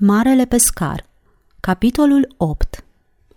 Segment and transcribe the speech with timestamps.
[0.00, 1.06] Marele pescar
[1.60, 2.84] Capitolul 8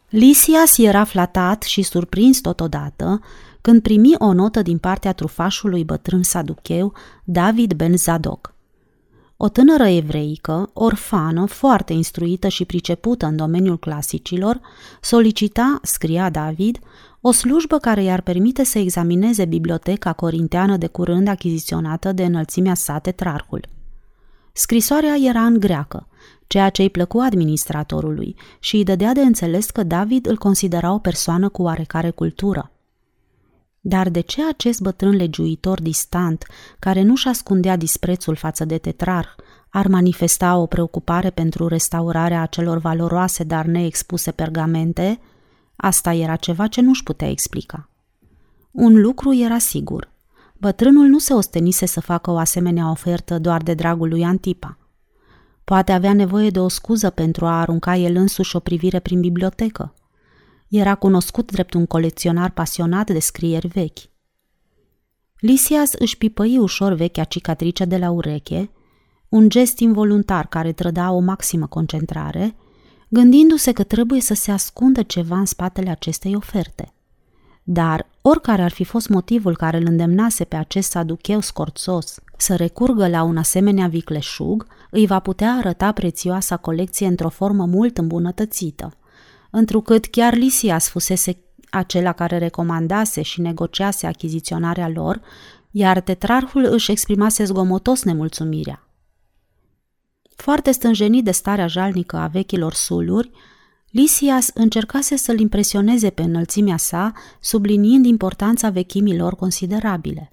[0.09, 3.21] Lisias era flatat și surprins totodată
[3.61, 6.93] când primi o notă din partea trufașului bătrân saducheu
[7.23, 8.53] David Ben Zadok.
[9.37, 14.59] O tânără evreică, orfană, foarte instruită și pricepută în domeniul clasicilor,
[15.01, 16.79] solicita, scria David,
[17.21, 22.99] o slujbă care i-ar permite să examineze biblioteca corinteană de curând achiziționată de înălțimea sa
[22.99, 23.65] tetrarhul.
[24.53, 26.05] Scrisoarea era în greacă,
[26.51, 30.97] ceea ce îi plăcu administratorului și îi dădea de înțeles că David îl considera o
[30.97, 32.71] persoană cu oarecare cultură.
[33.79, 36.45] Dar de ce acest bătrân legiuitor distant,
[36.79, 39.29] care nu-și ascundea disprețul față de tetrarh,
[39.69, 45.19] ar manifesta o preocupare pentru restaurarea acelor valoroase, dar neexpuse pergamente?
[45.75, 47.89] Asta era ceva ce nu-și putea explica.
[48.71, 50.11] Un lucru era sigur.
[50.57, 54.75] Bătrânul nu se ostenise să facă o asemenea ofertă doar de dragul lui Antipa.
[55.71, 59.93] Poate avea nevoie de o scuză pentru a arunca el însuși o privire prin bibliotecă.
[60.67, 63.99] Era cunoscut drept un colecționar pasionat de scrieri vechi.
[65.39, 68.71] Lisias își pipăi ușor vechea cicatrice de la ureche,
[69.29, 72.55] un gest involuntar care trăda o maximă concentrare,
[73.07, 76.93] gândindu-se că trebuie să se ascundă ceva în spatele acestei oferte.
[77.63, 83.07] Dar, oricare ar fi fost motivul care îl îndemnase pe acest saducheu scorțos să recurgă
[83.07, 88.97] la un asemenea vicleșug, îi va putea arăta prețioasa colecție într-o formă mult îmbunătățită.
[89.49, 95.21] Întrucât chiar Lisias fusese acela care recomandase și negociase achiziționarea lor,
[95.71, 98.87] iar tetrarhul își exprimase zgomotos nemulțumirea.
[100.35, 103.31] Foarte stânjenit de starea jalnică a vechilor suluri,
[103.89, 110.30] Lisias încercase să-l impresioneze pe înălțimea sa, subliniind importanța vechimilor considerabile.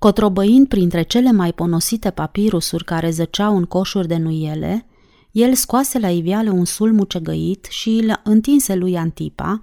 [0.00, 4.86] Cotrobăind printre cele mai ponosite papirusuri care zăceau în coșuri de nuiele,
[5.30, 9.60] el scoase la iveală un sul mucegăit și îl întinse lui Antipa,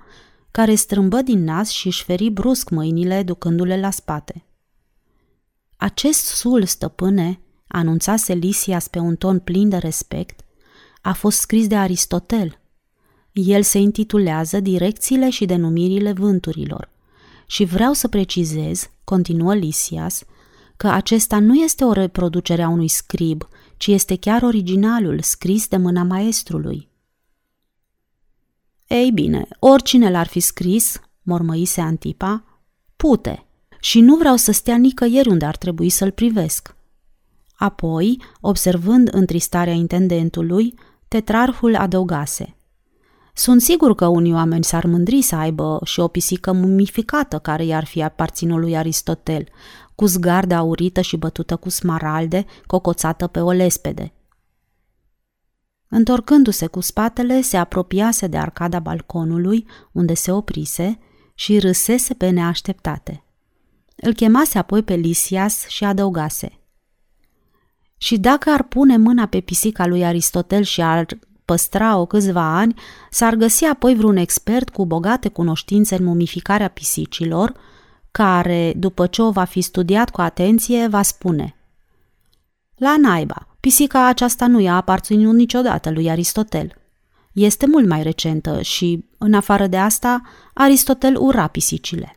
[0.52, 4.46] care strâmbă din nas și își feri brusc mâinile ducându-le la spate.
[5.78, 10.40] Acest sul, stăpâne, anunțase Lisias pe un ton plin de respect,
[11.02, 12.60] a fost scris de Aristotel.
[13.32, 16.96] El se intitulează Direcțiile și denumirile vânturilor.
[17.50, 20.24] Și vreau să precizez, continuă Lisias,
[20.78, 23.48] că acesta nu este o reproducere a unui scrib,
[23.78, 26.90] ci este chiar originalul, scris de mâna maestrului.
[28.88, 32.44] Ei bine, oricine l-ar fi scris, mormăise Antipa,
[32.96, 33.46] pute,
[33.80, 36.76] și nu vreau să stea nicăieri unde ar trebui să-l privesc.
[37.56, 40.74] Apoi, observând întristarea intendentului,
[41.08, 42.57] tetrarhul adăugase.
[43.38, 47.86] Sunt sigur că unii oameni s-ar mândri să aibă și o pisică mumificată care i-ar
[47.86, 49.48] fi aparținut lui Aristotel,
[49.96, 54.14] cu zgardă aurită și bătută cu smaralde, cocoțată pe o lespede.
[55.88, 61.00] Întorcându-se cu spatele, se apropiase de arcada balconului, unde se oprise,
[61.34, 63.24] și râsese pe neașteptate.
[63.96, 66.60] Îl chemase apoi pe Lisias și adăugase.
[67.98, 71.06] Și dacă ar pune mâna pe pisica lui Aristotel și ar
[71.48, 72.74] păstra-o câțiva ani,
[73.10, 77.54] s-ar găsi apoi vreun expert cu bogate cunoștințe în mumificarea pisicilor,
[78.12, 81.56] care, după ce o va fi studiat cu atenție, va spune
[82.76, 86.76] La naiba, pisica aceasta nu i-a aparținut niciodată lui Aristotel.
[87.32, 90.22] Este mult mai recentă și, în afară de asta,
[90.54, 92.16] Aristotel ura pisicile.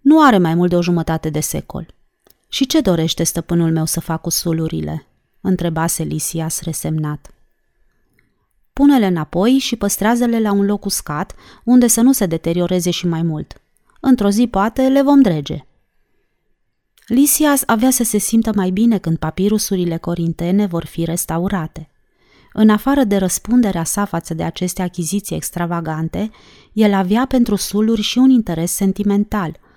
[0.00, 1.94] Nu are mai mult de o jumătate de secol.
[2.48, 5.06] Și ce dorește stăpânul meu să fac cu sulurile?"
[5.40, 7.32] întrebase Lisias resemnat.
[8.78, 11.34] Pune-le înapoi și păstrează-le la un loc uscat,
[11.64, 13.60] unde să nu se deterioreze și mai mult.
[14.00, 15.66] Într-o zi, poate, le vom drege.
[17.06, 21.90] Lisias avea să se simtă mai bine când papirusurile corintene vor fi restaurate.
[22.52, 26.30] În afară de răspunderea sa față de aceste achiziții extravagante,
[26.72, 29.58] el avea pentru suluri și un interes sentimental–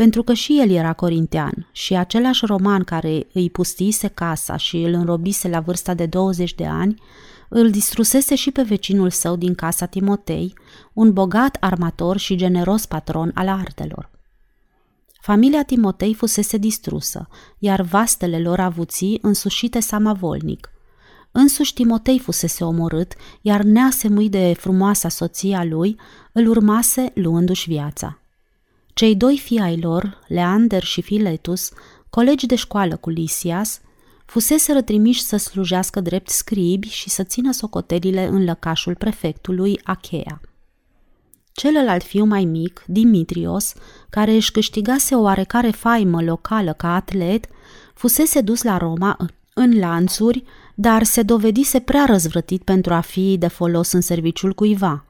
[0.00, 4.92] pentru că și el era corintean și același roman care îi pustise casa și îl
[4.92, 7.02] înrobise la vârsta de 20 de ani,
[7.52, 10.54] îl distrusese și pe vecinul său din casa Timotei,
[10.92, 14.10] un bogat armator și generos patron al artelor.
[15.20, 17.28] Familia Timotei fusese distrusă,
[17.58, 20.70] iar vastele lor avuții însușite samavolnic.
[21.32, 25.96] Însuși Timotei fusese omorât, iar neasemui de frumoasa soția lui
[26.32, 28.18] îl urmase luându-și viața.
[28.94, 31.70] Cei doi fii ai lor, Leander și Filetus,
[32.10, 33.80] colegi de școală cu Lisias,
[34.30, 40.40] fuseseră trimiși să slujească drept scribi și să țină socotelile în lăcașul prefectului Achea.
[41.52, 43.72] Celălalt fiu mai mic, Dimitrios,
[44.10, 47.46] care își câștigase o oarecare faimă locală ca atlet,
[47.94, 49.16] fusese dus la Roma
[49.54, 50.44] în lanțuri
[50.74, 55.04] dar se dovedise prea răzvrătit pentru a fi de folos în serviciul cuiva.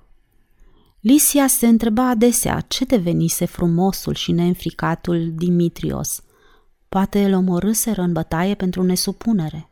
[1.00, 6.22] Lisia se întreba adesea ce devenise frumosul și neînfricatul Dimitrios.
[6.90, 9.70] Poate îl omorâseră în bătaie pentru nesupunere.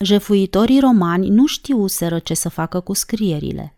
[0.00, 3.74] Jefuitorii romani nu știuseră ce să facă cu scrierile.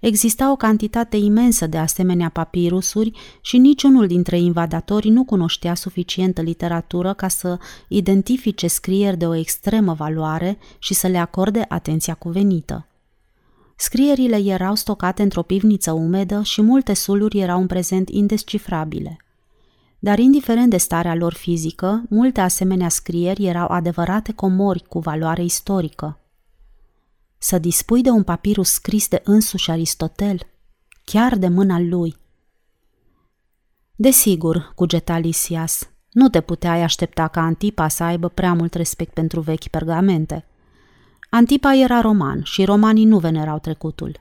[0.00, 7.12] Exista o cantitate imensă de asemenea papirusuri și niciunul dintre invadatori nu cunoștea suficientă literatură
[7.12, 7.58] ca să
[7.88, 12.86] identifice scrieri de o extremă valoare și să le acorde atenția cuvenită.
[13.76, 19.18] Scrierile erau stocate într-o pivniță umedă și multe suluri erau în prezent indescifrabile.
[19.98, 26.18] Dar indiferent de starea lor fizică, multe asemenea scrieri erau adevărate comori cu valoare istorică.
[27.38, 30.40] Să dispui de un papirus scris de însuși Aristotel,
[31.04, 32.16] chiar de mâna lui.
[33.94, 39.40] Desigur, cugeta Lisias, nu te puteai aștepta ca Antipa să aibă prea mult respect pentru
[39.40, 40.46] vechi pergamente.
[41.30, 44.20] Antipa era roman și romanii nu venerau trecutul.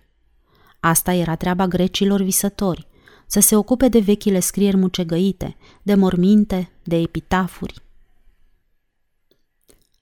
[0.80, 2.88] Asta era treaba grecilor visători,
[3.28, 7.82] să se ocupe de vechile scrieri mucegăite, de morminte, de epitafuri.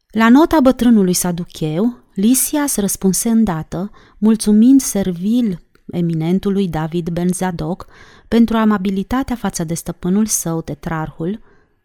[0.09, 5.59] La nota bătrânului Saducheu, Lisias răspunse îndată, mulțumind servil
[5.91, 7.87] eminentului David Ben Zadok
[8.27, 11.39] pentru amabilitatea față de stăpânul său, tetrarhul,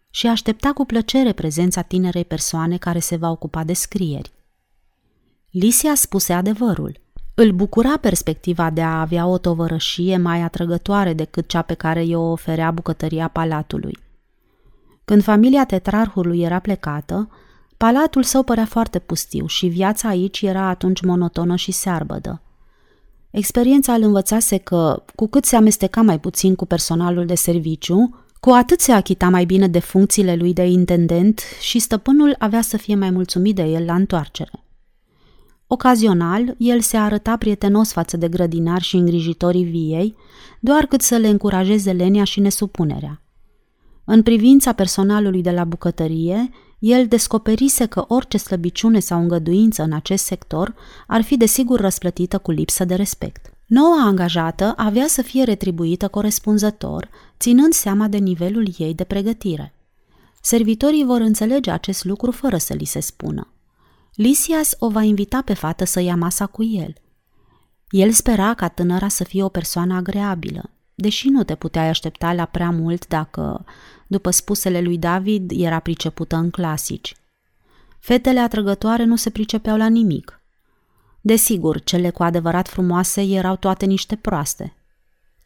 [0.09, 4.31] și aștepta cu plăcere prezența tinerei persoane care se va ocupa de scrieri.
[5.49, 6.99] Lisia spuse adevărul.
[7.33, 12.31] Îl bucura perspectiva de a avea o tovărășie mai atrăgătoare decât cea pe care i-o
[12.31, 13.97] oferea bucătăria palatului.
[15.05, 17.29] Când familia tetrarhului era plecată,
[17.81, 22.41] Palatul său părea foarte pustiu și viața aici era atunci monotonă și searbădă.
[23.29, 28.49] Experiența îl învățase că, cu cât se amesteca mai puțin cu personalul de serviciu, cu
[28.49, 32.95] atât se achita mai bine de funcțiile lui de intendent și stăpânul avea să fie
[32.95, 34.63] mai mulțumit de el la întoarcere.
[35.73, 40.15] Ocazional, el se arăta prietenos față de grădinari și îngrijitorii viei,
[40.59, 43.21] doar cât să le încurajeze lenia și nesupunerea.
[44.05, 50.25] În privința personalului de la bucătărie, el descoperise că orice slăbiciune sau îngăduință în acest
[50.25, 50.75] sector
[51.07, 53.53] ar fi desigur răsplătită cu lipsă de respect.
[53.67, 57.09] Noua angajată avea să fie retribuită corespunzător,
[57.39, 59.73] ținând seama de nivelul ei de pregătire.
[60.41, 63.53] Servitorii vor înțelege acest lucru fără să li se spună.
[64.15, 66.93] Lisias o va invita pe fată să ia masa cu el.
[67.89, 72.45] El spera ca tânăra să fie o persoană agreabilă, deși nu te puteai aștepta la
[72.45, 73.65] prea mult dacă,
[74.07, 77.15] după spusele lui David, era pricepută în clasici.
[77.99, 80.41] Fetele atrăgătoare nu se pricepeau la nimic.
[81.21, 84.75] Desigur, cele cu adevărat frumoase erau toate niște proaste.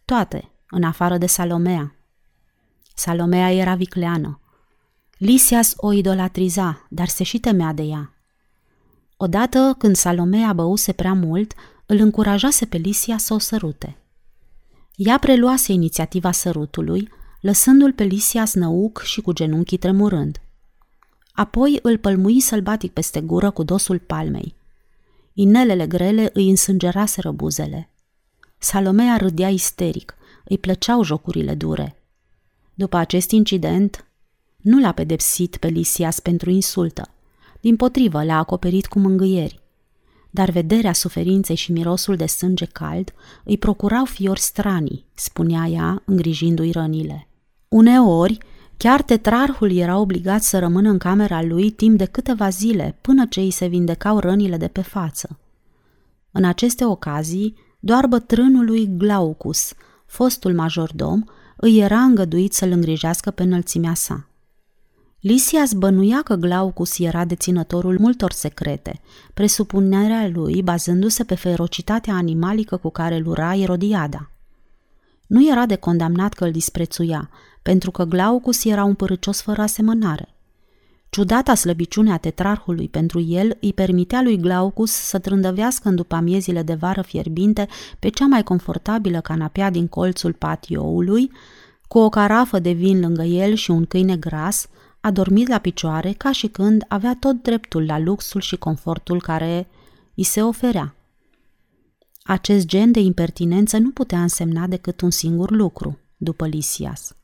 [0.06, 1.96] Toate, în afară de Salomea.
[2.96, 4.40] Salomea era vicleană.
[5.18, 8.15] Lisias o idolatriza, dar se și temea de ea.
[9.18, 11.54] Odată, când Salomea băuse prea mult,
[11.86, 13.98] îl încurajase pe Lisia să o sărute–
[14.96, 17.10] ea preluase inițiativa sărutului,
[17.42, 20.42] lăsându-l pe Lisia snăuc și cu genunchii tremurând.
[21.32, 24.56] Apoi îl pălmui sălbatic peste gură cu dosul palmei.
[25.34, 27.90] Inelele grele îi însângeraseră buzele.
[28.58, 30.16] Salomea râdea isteric,
[30.46, 31.96] îi plăceau jocurile dure.
[32.74, 34.08] După acest incident,
[34.58, 37.14] nu l-a pedepsit pe Lisias pentru insultă.
[37.66, 39.64] Din potrivă, l-a acoperit cu mângâieri
[40.36, 43.14] dar vederea suferinței și mirosul de sânge cald
[43.44, 47.28] îi procurau fiori stranii, spunea ea, îngrijindu-i rănile.
[47.68, 48.38] Uneori,
[48.78, 53.40] chiar tetrarhul era obligat să rămână în camera lui timp de câteva zile, până ce
[53.40, 55.40] îi se vindecau rănile de pe față.
[56.32, 59.74] În aceste ocazii, doar bătrânului Glaucus,
[60.06, 61.24] fostul majordom,
[61.56, 64.30] îi era îngăduit să-l îngrijească pe înălțimea sa.
[65.28, 69.02] Lisias bănuia că Glaucus era deținătorul multor secrete,
[69.34, 74.30] presupunerea lui bazându-se pe ferocitatea animalică cu care lura Erodiada.
[75.28, 77.30] Nu era de condamnat că îl disprețuia,
[77.62, 80.34] pentru că Glaucus era un părăcios fără asemănare.
[81.10, 86.62] Ciudata slăbiciune a tetrarhului pentru el îi permitea lui Glaucus să trândăvească în după amiezile
[86.64, 87.68] de vară fierbinte
[88.00, 91.32] pe cea mai confortabilă canapea din colțul patioului,
[91.88, 94.68] cu o carafă de vin lângă el și un câine gras,
[95.06, 99.68] a dormit la picioare ca și când avea tot dreptul la luxul și confortul care
[100.16, 100.96] îi se oferea.
[102.24, 107.16] Acest gen de impertinență nu putea însemna decât un singur lucru, după Lisias.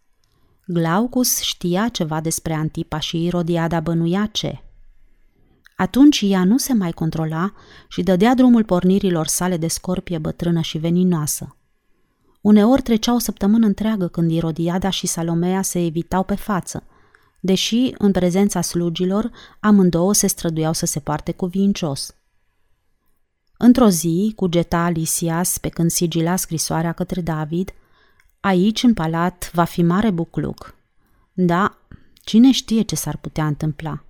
[0.66, 4.64] Glaucus știa ceva despre Antipa și Irodiada bănuia ce.
[5.76, 7.54] Atunci ea nu se mai controla
[7.88, 11.56] și dădea drumul pornirilor sale de scorpie bătrână și veninoasă.
[12.42, 16.84] Uneori trecea o săptămână întreagă când Irodiada și Salomea se evitau pe față,
[17.44, 22.16] deși, în prezența slugilor, amândouă se străduiau să se poarte cuvincios.
[23.58, 27.74] Într-o zi, cugeta Alisias pe când sigila scrisoarea către David,
[28.40, 30.76] aici, în palat, va fi mare bucluc.
[31.34, 31.78] Da,
[32.14, 34.04] cine știe ce s-ar putea întâmpla?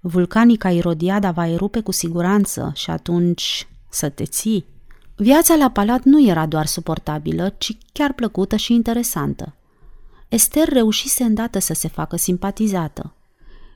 [0.00, 4.64] Vulcanica Irodiada va erupe cu siguranță și atunci să te ții.
[5.16, 9.52] Viața la palat nu era doar suportabilă, ci chiar plăcută și interesantă.
[10.28, 13.12] Esther reușise îndată să se facă simpatizată.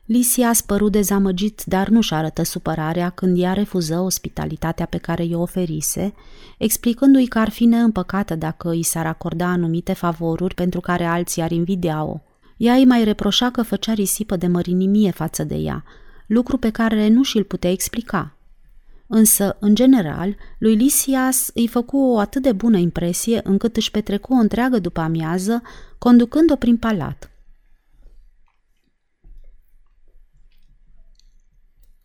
[0.05, 5.41] Lisia a spărut dezamăgit, dar nu-și arătă supărarea când ea refuză ospitalitatea pe care i-o
[5.41, 6.15] oferise,
[6.59, 11.51] explicându-i că ar fi neîmpăcată dacă îi s-ar acorda anumite favoruri pentru care alții ar
[11.51, 12.21] invidia-o.
[12.57, 15.85] Ea îi mai reproșa că făcea risipă de mărinimie față de ea,
[16.27, 18.37] lucru pe care nu și-l putea explica.
[19.15, 24.33] Însă, în general, lui Lisias îi făcu o atât de bună impresie încât își petrecu
[24.33, 25.63] o întreagă după amiază,
[25.99, 27.31] conducând-o prin palat.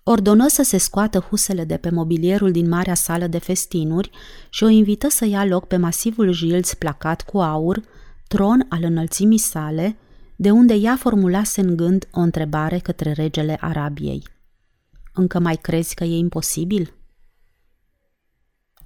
[0.04, 4.10] Ordonă să se scoată husele de pe mobilierul din marea sală de festinuri
[4.50, 7.82] și o invită să ia loc pe masivul jilț placat cu aur,
[8.28, 9.98] tron al înălțimii sale,
[10.36, 14.24] de unde ea formulase în gând o întrebare către regele Arabiei.
[15.14, 16.97] Încă mai crezi că e imposibil?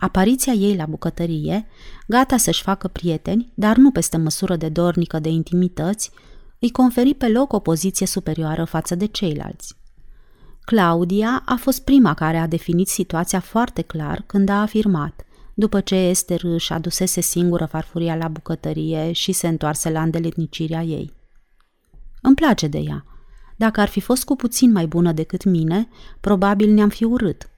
[0.01, 1.67] Apariția ei la bucătărie,
[2.07, 6.11] gata să-și facă prieteni, dar nu peste măsură de dornică de intimități,
[6.59, 9.75] îi conferi pe loc o poziție superioară față de ceilalți.
[10.61, 15.95] Claudia a fost prima care a definit situația foarte clar când a afirmat, după ce
[15.95, 21.13] Esther își adusese singură farfuria la bucătărie și se întoarse la îndeletnicirea ei.
[22.21, 23.05] Îmi place de ea.
[23.55, 25.87] Dacă ar fi fost cu puțin mai bună decât mine,
[26.19, 27.50] probabil ne-am fi urât.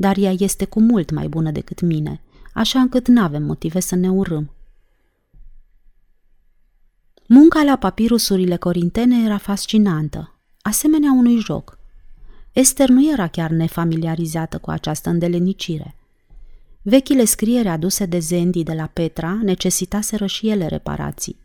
[0.00, 2.20] Dar ea este cu mult mai bună decât mine,
[2.52, 4.50] așa încât n-avem motive să ne urâm.
[7.26, 11.78] Munca la papirusurile corintene era fascinantă, asemenea unui joc.
[12.52, 15.96] Esther nu era chiar nefamiliarizată cu această îndelenicire.
[16.82, 21.38] Vechile scriere aduse de Zendi de la Petra necesitaseră și ele reparații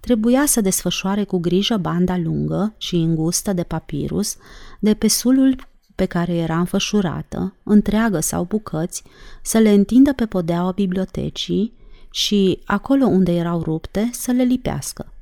[0.00, 4.36] trebuia să desfășoare cu grijă banda lungă și îngustă de papirus
[4.78, 5.68] de pe sulul
[6.00, 9.02] pe care era înfășurată, întreagă sau bucăți,
[9.42, 11.72] să le întindă pe podeaua bibliotecii
[12.10, 15.12] și, acolo unde erau rupte, să le lipească.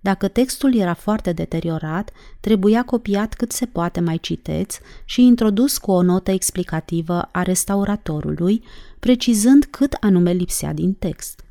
[0.00, 2.10] Dacă textul era foarte deteriorat,
[2.40, 8.64] trebuia copiat cât se poate mai citeț și introdus cu o notă explicativă a restauratorului,
[9.00, 11.44] precizând cât anume lipsea din text.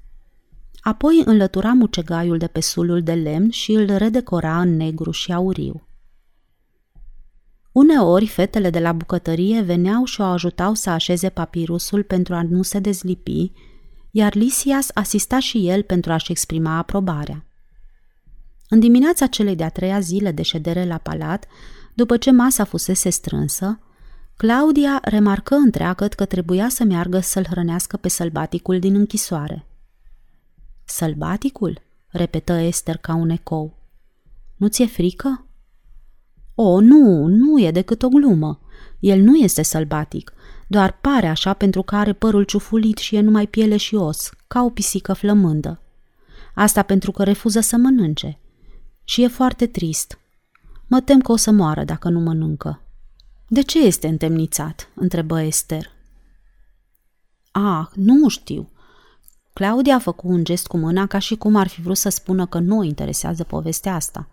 [0.81, 5.84] Apoi înlătura mucegaiul de pe sulul de lemn și îl redecora în negru și auriu.
[7.75, 12.61] Uneori, fetele de la bucătărie veneau și o ajutau să așeze papirusul pentru a nu
[12.61, 13.51] se dezlipi,
[14.11, 17.45] iar Lisias asista și el pentru a-și exprima aprobarea.
[18.69, 21.45] În dimineața celei de-a treia zile de ședere la palat,
[21.93, 23.79] după ce masa fusese strânsă,
[24.37, 29.65] Claudia remarcă întreagăt că trebuia să meargă să-l hrănească pe sălbaticul din închisoare–
[30.85, 31.81] Sălbaticul?
[32.07, 33.77] repetă Esther ca un ecou.
[34.55, 35.44] Nu ți-e frică?
[36.55, 38.59] O, nu, nu e decât o glumă.
[38.99, 40.33] El nu este sălbatic,
[40.67, 44.63] doar pare așa pentru că are părul ciufulit și e numai piele și os, ca
[44.63, 45.81] o pisică flămândă.
[46.55, 48.39] Asta pentru că refuză să mănânce.
[49.03, 50.19] Și e foarte trist.
[50.87, 52.81] Mă tem că o să moară dacă nu mănâncă.
[53.47, 54.89] De ce este întemnițat?
[54.93, 55.91] întrebă Esther.
[57.51, 58.69] Ah, nu știu.
[59.53, 62.45] Claudia a făcut un gest cu mâna ca și cum ar fi vrut să spună
[62.45, 64.27] că nu o interesează povestea asta.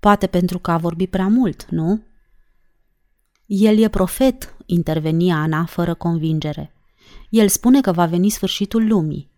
[0.00, 2.02] Poate pentru că a vorbit prea mult, nu?
[3.46, 6.72] El e profet, interveni Ana fără convingere.
[7.28, 9.30] El spune că va veni sfârșitul lumii.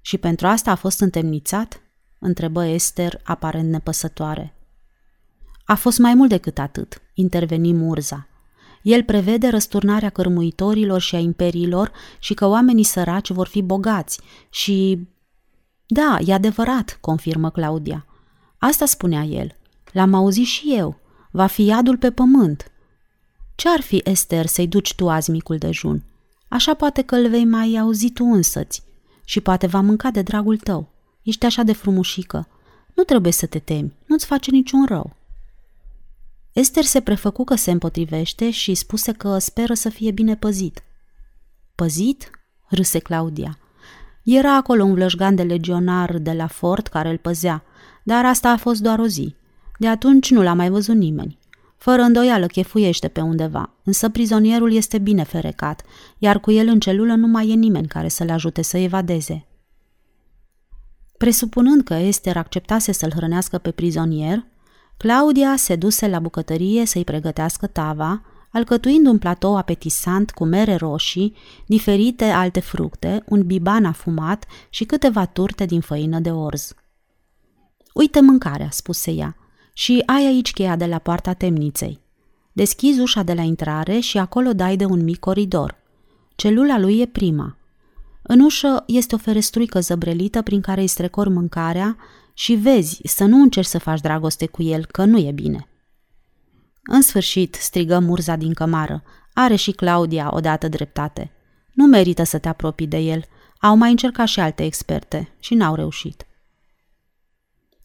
[0.00, 1.80] Și pentru asta a fost întemnițat?
[2.18, 4.54] întrebă Esther, aparent nepăsătoare.
[5.64, 8.26] A fost mai mult decât atât, interveni Murza.
[8.82, 15.08] El prevede răsturnarea cărmuitorilor și a imperiilor și că oamenii săraci vor fi bogați și...
[15.86, 18.06] Da, e adevărat, confirmă Claudia.
[18.58, 19.56] Asta spunea el.
[19.92, 20.98] L-am auzit și eu.
[21.30, 22.70] Va fi iadul pe pământ.
[23.54, 26.04] Ce ar fi, Esther, să-i duci tu azi micul dejun?
[26.48, 28.82] Așa poate că îl vei mai auzi tu însăți
[29.24, 30.92] și poate va mânca de dragul tău.
[31.22, 32.48] Ești așa de frumușică.
[32.94, 35.16] Nu trebuie să te temi, nu-ți face niciun rău.
[36.52, 40.82] Esther se prefăcu că se împotrivește și spuse că speră să fie bine păzit.
[41.74, 42.30] Păzit?
[42.66, 43.58] râse Claudia.
[44.22, 47.64] Era acolo un vlășgan de legionar de la fort care îl păzea,
[48.06, 49.34] dar asta a fost doar o zi.
[49.78, 51.38] De atunci nu l-a mai văzut nimeni.
[51.76, 55.82] Fără îndoială chefuiește pe undeva, însă prizonierul este bine ferecat,
[56.18, 59.46] iar cu el în celulă nu mai e nimeni care să le ajute să evadeze.
[61.18, 64.46] Presupunând că Esther acceptase să-l hrănească pe prizonier,
[64.96, 71.36] Claudia se duse la bucătărie să-i pregătească tava, alcătuind un platou apetisant cu mere roșii,
[71.66, 76.74] diferite alte fructe, un biban afumat și câteva turte din făină de orz.
[77.96, 79.36] Uite mâncarea, spuse ea,
[79.72, 82.00] și ai aici cheia de la poarta temniței.
[82.52, 85.76] Deschizi ușa de la intrare și acolo dai de un mic coridor.
[86.34, 87.56] Celula lui e prima.
[88.22, 91.96] În ușă este o ferestruică zăbrelită prin care îi strecor mâncarea
[92.34, 95.68] și vezi să nu încerci să faci dragoste cu el, că nu e bine.
[96.82, 101.30] În sfârșit, strigă Murza din cămară, are și Claudia odată dreptate.
[101.72, 103.24] Nu merită să te apropii de el.
[103.60, 106.26] Au mai încercat și alte experte și n-au reușit.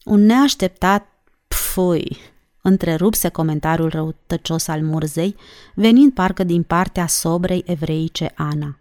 [0.04, 1.06] Un neașteptat
[1.48, 2.16] pfui,
[2.62, 5.36] întrerupse comentariul răutăcios al Murzei,
[5.74, 8.78] venind parcă din partea sobrei evreice Ana.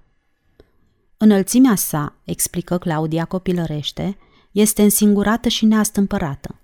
[1.18, 4.18] Înălțimea sa, explică Claudia copilărește,
[4.52, 6.56] este însingurată și neastâmpărată.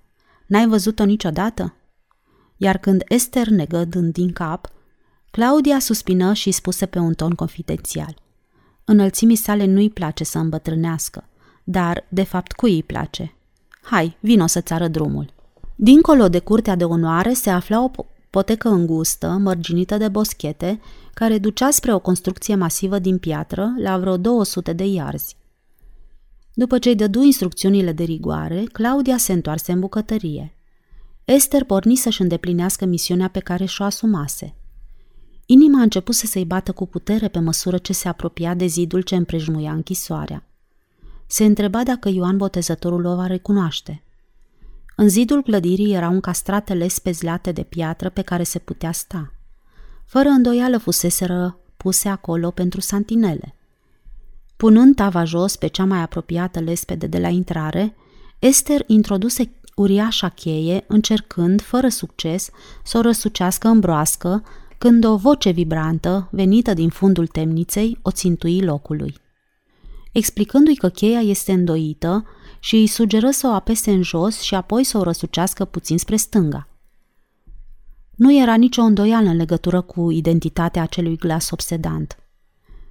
[0.46, 1.74] N-ai văzut-o niciodată?
[2.58, 4.72] Iar când Esther negă dând din cap,
[5.32, 8.16] Claudia suspină și spuse pe un ton confidențial.
[8.86, 11.24] Înălțimii sale nu-i place să îmbătrânească,
[11.64, 13.37] dar, de fapt, cui îi place?
[13.90, 15.34] Hai, vino să-ți arăt drumul.
[15.76, 17.92] Dincolo de curtea de onoare se afla o
[18.30, 20.80] potecă îngustă, mărginită de boschete,
[21.14, 25.36] care ducea spre o construcție masivă din piatră la vreo 200 de iarzi.
[26.54, 30.56] După ce îi dădu instrucțiunile de rigoare, Claudia se întoarse în bucătărie.
[31.26, 34.56] Esther porni să-și îndeplinească misiunea pe care și-o asumase.
[35.46, 39.02] Inima a început să se-i bată cu putere pe măsură ce se apropia de zidul
[39.02, 40.47] ce împrejmuia închisoarea.
[41.28, 44.02] Se întreba dacă Ioan Botezătorul o va recunoaște–
[45.00, 49.34] în zidul clădirii erau încastrate lespezi late de piatră pe care se putea sta.
[50.06, 53.56] Fără îndoială fuseseră puse acolo pentru santinele.
[54.56, 57.96] Punând tava jos pe cea mai apropiată lespede de la intrare,
[58.40, 62.50] Esther introduse uriașa cheie, încercând, fără succes,
[62.84, 64.44] să o răsucească în broască,
[64.78, 69.16] când o voce vibrantă, venită din fundul temniței, o țintui locului.
[70.18, 72.26] Explicându-i că cheia este îndoită,
[72.60, 76.16] și îi sugeră să o apese în jos și apoi să o răsucească puțin spre
[76.16, 76.68] stânga.
[78.16, 82.18] Nu era nicio îndoială în legătură cu identitatea acelui glas obsedant.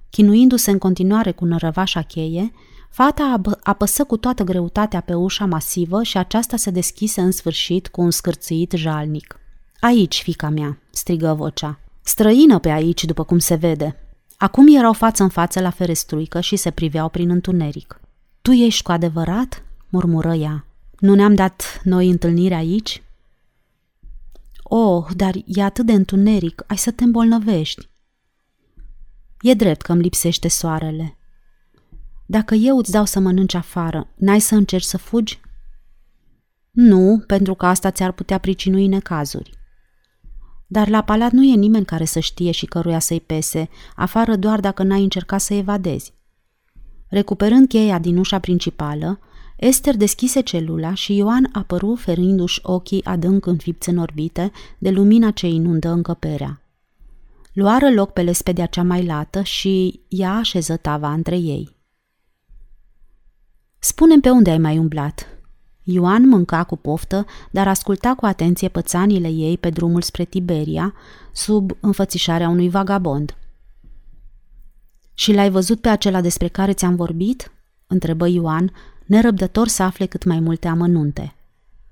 [0.09, 2.51] Chinuindu-se în continuare cu nărăvașa cheie,
[2.89, 8.01] fata apăsă cu toată greutatea pe ușa masivă și aceasta se deschise în sfârșit cu
[8.01, 9.39] un scârțâit jalnic.
[9.79, 11.79] Aici, fica mea!" strigă vocea.
[12.01, 14.06] Străină pe aici, după cum se vede.
[14.37, 17.99] Acum erau față în față la ferestruică și se priveau prin întuneric.
[18.41, 20.65] Tu ești cu adevărat?" murmură ea.
[20.99, 23.03] Nu ne-am dat noi întâlnire aici?"
[24.63, 27.89] Oh, dar e atât de întuneric, ai să te îmbolnăvești."
[29.41, 31.17] E drept că îmi lipsește soarele.
[32.25, 35.39] Dacă eu îți dau să mănânci afară, n-ai să încerci să fugi?
[36.71, 39.56] Nu, pentru că asta ți-ar putea pricinui necazuri.
[40.67, 44.59] Dar la palat nu e nimeni care să știe și căruia să-i pese, afară doar
[44.59, 46.13] dacă n-ai încercat să evadezi.
[47.07, 49.19] Recuperând cheia din ușa principală,
[49.55, 55.47] Esther deschise celula și Ioan apăru ferindu-și ochii adânc înfipți în orbite de lumina ce
[55.47, 56.61] inundă încăperea.
[57.53, 61.75] Luară loc pe lespedea cea mai lată și ea așeză tava între ei.
[63.79, 65.36] Spune-mi pe unde ai mai umblat?"
[65.89, 70.93] Ioan mânca cu poftă, dar asculta cu atenție pățanile ei pe drumul spre Tiberia,
[71.31, 73.35] sub înfățișarea unui vagabond–
[75.19, 77.51] și l-ai văzut pe acela despre care ți-am vorbit?"
[77.87, 78.71] întrebă Ioan,
[79.05, 81.35] nerăbdător să afle cât mai multe amănunte.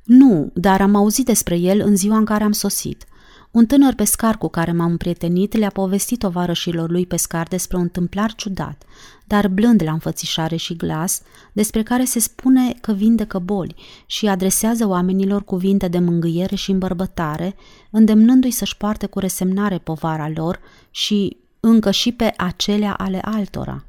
[0.03, 3.05] Nu, dar am auzit despre el în ziua în care am sosit.
[3.51, 8.33] Un tânăr pescar cu care m-am prietenit le-a povestit tovarășilor lui pescar despre un tâmplar
[8.33, 8.83] ciudat,
[9.27, 11.21] dar blând la înfățișare și glas,
[11.53, 17.55] despre care se spune că vindecă boli și adresează oamenilor cuvinte de mângâiere și îmbărbătare,
[17.91, 20.59] îndemnându-i să-și poarte cu resemnare povara lor
[20.91, 23.85] și încă și pe acelea ale altora.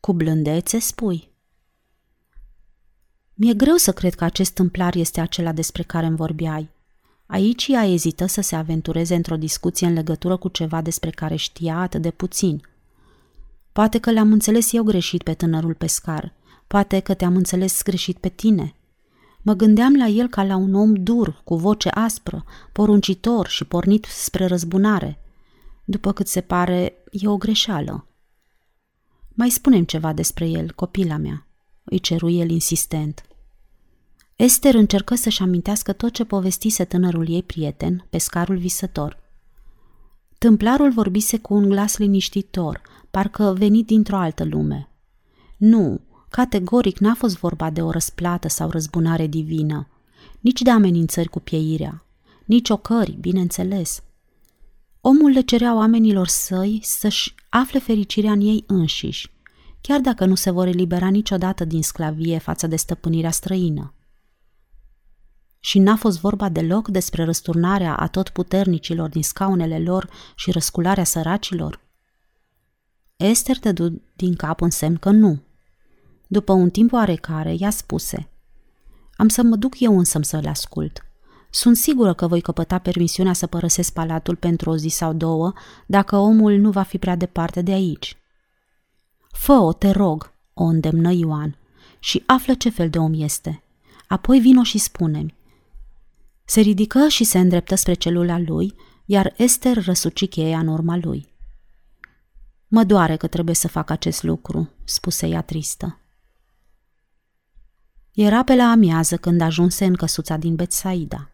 [0.00, 1.30] Cu blândețe spui.
[3.34, 6.68] Mi-e greu să cred că acest tâmplar este acela despre care îmi vorbeai.
[7.26, 11.76] Aici ea ezită să se aventureze într-o discuție în legătură cu ceva despre care știa
[11.76, 12.60] atât de puțin.
[13.72, 16.32] Poate că le-am înțeles eu greșit pe tânărul pescar,
[16.66, 18.74] poate că te-am înțeles greșit pe tine.
[19.42, 24.04] Mă gândeam la el ca la un om dur, cu voce aspră, poruncitor și pornit
[24.04, 25.18] spre răzbunare–
[25.90, 28.06] după cât se pare, e o greșeală.
[29.28, 31.46] Mai spunem ceva despre el, copila mea,
[31.84, 33.22] îi ceru el insistent.
[34.36, 39.18] Esther încercă să-și amintească tot ce povestise tânărul ei prieten, pescarul visător.
[40.38, 44.88] Tâmplarul vorbise cu un glas liniștitor, parcă venit dintr-o altă lume.
[45.56, 49.88] Nu, categoric n-a fost vorba de o răsplată sau răzbunare divină.
[50.40, 52.04] nici de amenințări cu pieirea,
[52.44, 54.02] nici ocări, bineînțeles.
[55.00, 59.30] Omul le cerea oamenilor săi să-și afle fericirea în ei înșiși,
[59.80, 63.94] chiar dacă nu se vor elibera niciodată din sclavie față de stăpânirea străină.
[65.60, 71.04] Și n-a fost vorba deloc despre răsturnarea a tot puternicilor din scaunele lor și răscularea
[71.04, 71.80] săracilor?
[73.22, 75.38] Esther dădu din cap în semn că nu.
[76.26, 78.28] După un timp oarecare, ea spuse
[79.16, 81.04] Am să mă duc eu însă să le ascult.
[81.50, 85.52] Sunt sigură că voi căpăta permisiunea să părăsesc palatul pentru o zi sau două,
[85.86, 88.16] dacă omul nu va fi prea departe de aici.
[89.30, 91.56] Fă-o, te rog, o îndemnă Ioan,
[91.98, 93.62] și află ce fel de om este.
[94.06, 95.34] Apoi vino și spune-mi.
[96.44, 101.29] Se ridică și se îndreptă spre celula lui, iar Esther răsuci cheia în urma lui.
[102.72, 105.98] Mă doare că trebuie să fac acest lucru, spuse ea tristă.
[108.14, 111.30] Era pe la amiază când ajunse în căsuța din Betsaida.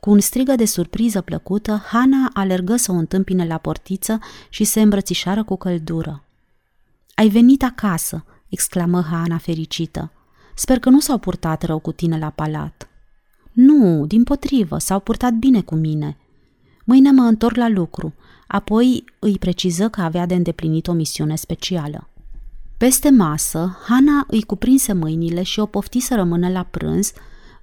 [0.00, 4.80] Cu un strigă de surpriză plăcută, Hana alergă să o întâmpine la portiță și se
[4.80, 6.24] îmbrățișară cu căldură.
[7.14, 10.12] Ai venit acasă!" exclamă Hana fericită.
[10.54, 12.88] Sper că nu s-au purtat rău cu tine la palat."
[13.52, 16.16] Nu, din potrivă, s-au purtat bine cu mine.
[16.84, 18.14] Mâine mă întorc la lucru.
[18.48, 22.08] Apoi îi preciză că avea de îndeplinit o misiune specială.
[22.76, 27.12] Peste masă, Hana îi cuprinse mâinile și o pofti să rămână la prânz,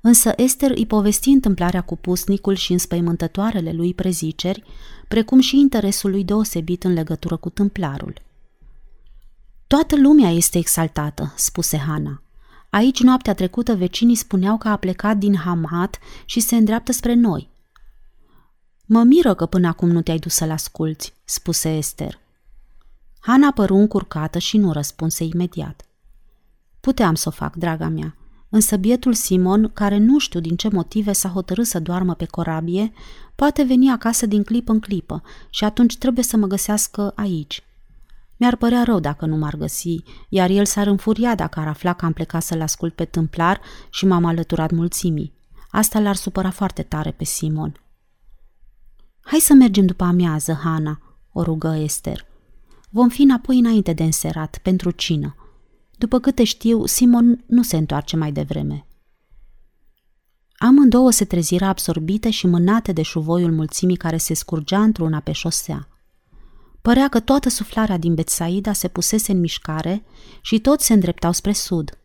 [0.01, 4.63] însă Esther îi povesti întâmplarea cu pusnicul și înspăimântătoarele lui preziceri,
[5.07, 8.21] precum și interesul lui deosebit în legătură cu tâmplarul.
[9.67, 12.21] Toată lumea este exaltată, spuse Hana.
[12.69, 17.49] Aici noaptea trecută vecinii spuneau că a plecat din Hamat și se îndreaptă spre noi.
[18.87, 22.19] Mă miră că până acum nu te-ai dus să-l asculți, spuse Esther.
[23.19, 25.85] Hana păru încurcată și nu răspunse imediat.
[26.79, 28.15] Puteam să o fac, draga mea,
[28.49, 32.93] însă bietul Simon, care nu știu din ce motive s-a hotărât să doarmă pe corabie,
[33.35, 37.63] poate veni acasă din clipă în clipă și atunci trebuie să mă găsească aici.
[38.37, 42.05] Mi-ar părea rău dacă nu m-ar găsi, iar el s-ar înfuria dacă ar afla că
[42.05, 45.33] am plecat să-l ascult pe tâmplar și m-am alăturat mulțimii.
[45.69, 47.79] Asta l-ar supăra foarte tare pe Simon.
[49.27, 50.99] Hai să mergem după amiază, Hana,
[51.31, 52.25] o rugă Esther.
[52.89, 55.35] Vom fi înapoi înainte de înserat, pentru cină.
[55.97, 58.87] După câte știu, Simon nu se întoarce mai devreme.
[60.57, 65.87] Amândouă se treziră absorbite și mânate de șuvoiul mulțimii care se scurgea într-una pe șosea.
[66.81, 70.03] Părea că toată suflarea din Betsaida se pusese în mișcare
[70.41, 71.97] și toți se îndreptau spre sud.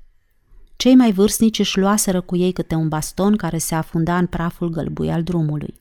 [0.76, 4.68] Cei mai vârstnici își luaseră cu ei câte un baston care se afunda în praful
[4.68, 5.79] gălbui al drumului.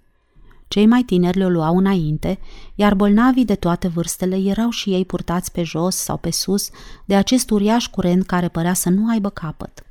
[0.70, 2.40] Cei mai tineri le luau înainte,
[2.76, 6.70] iar bolnavii de toate vârstele erau și ei purtați pe jos sau pe sus
[7.06, 9.84] de acest uriaș curent care părea să nu aibă capăt.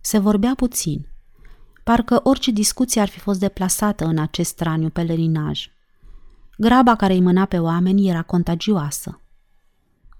[0.00, 1.08] Se vorbea puțin.
[1.84, 5.66] Parcă orice discuție ar fi fost deplasată în acest straniu pelerinaj.
[6.56, 9.20] Graba care îi mâna pe oameni era contagioasă.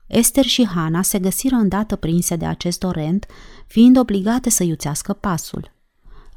[0.06, 3.26] Esther și Hana se găsiră îndată prinse de acest torent,
[3.66, 5.78] fiind obligate să iuțească pasul.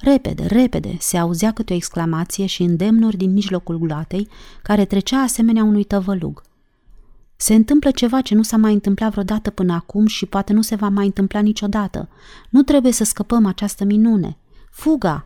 [0.04, 4.28] Repede, repede, se auzea câte o exclamație și îndemnuri din mijlocul gloatei,
[4.64, 6.42] care trecea asemenea unui tăvălug.
[7.36, 10.76] Se întâmplă ceva ce nu s-a mai întâmplat vreodată până acum și poate nu se
[10.76, 12.10] va mai întâmpla niciodată.
[12.50, 14.38] Nu trebuie să scăpăm această minune.
[14.72, 15.26] Fuga!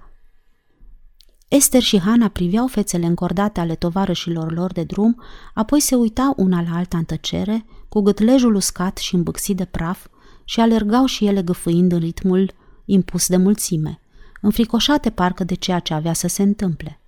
[1.48, 5.22] Esther și Hana priveau fețele încordate ale tovarășilor lor de drum,
[5.54, 10.08] apoi se uitau una la alta în tăcere, cu gâtlejul uscat și îmbâxit de praf,
[10.44, 12.52] și alergau și ele gâfâind în ritmul
[12.86, 14.00] impus de mulțime,
[14.42, 17.00] înfricoșate parcă de ceea ce avea să se întâmple.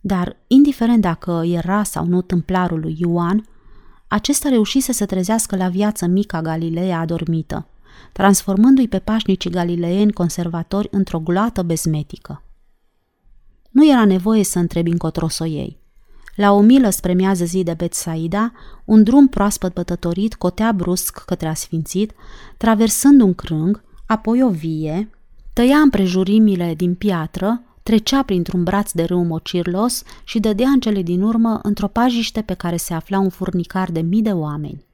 [0.00, 3.48] Dar, indiferent dacă era sau nu tâmplarul lui Ioan,
[4.08, 7.66] acesta reușise să trezească la viață mica Galileea adormită,
[8.12, 12.42] transformându-i pe pașnicii galileeni conservatori într-o gloată bezmetică.
[13.70, 15.78] Nu era nevoie să întrebi încotro să ei.
[16.34, 18.52] La o milă spre miază zi de Betsaida,
[18.84, 22.12] un drum proaspăt bătătorit cotea brusc către asfințit,
[22.56, 25.10] traversând un crâng, apoi o vie,
[25.56, 31.22] tăia împrejurimile din piatră, trecea printr-un braț de râu mocirlos și dădea în cele din
[31.22, 34.84] urmă într-o pajiște pe care se afla un furnicar de mii de oameni.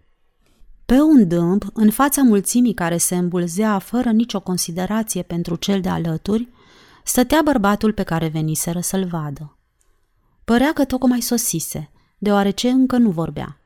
[0.86, 5.88] Pe un dâmb, în fața mulțimii care se îmbulzea fără nicio considerație pentru cel de
[5.88, 6.48] alături,
[7.04, 9.56] stătea bărbatul pe care veniseră să-l vadă.
[10.44, 13.61] Părea că tocmai sosise, deoarece încă nu vorbea.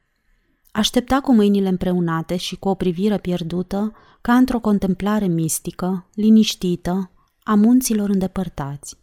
[0.76, 7.10] Aștepta cu mâinile împreunate și cu o privire pierdută, ca într-o contemplare mistică, liniștită,
[7.42, 8.96] a munților îndepărtați.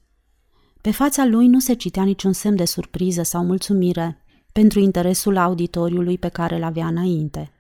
[0.81, 6.17] Pe fața lui nu se citea niciun semn de surpriză sau mulțumire pentru interesul auditoriului
[6.17, 7.51] pe care îl avea înainte.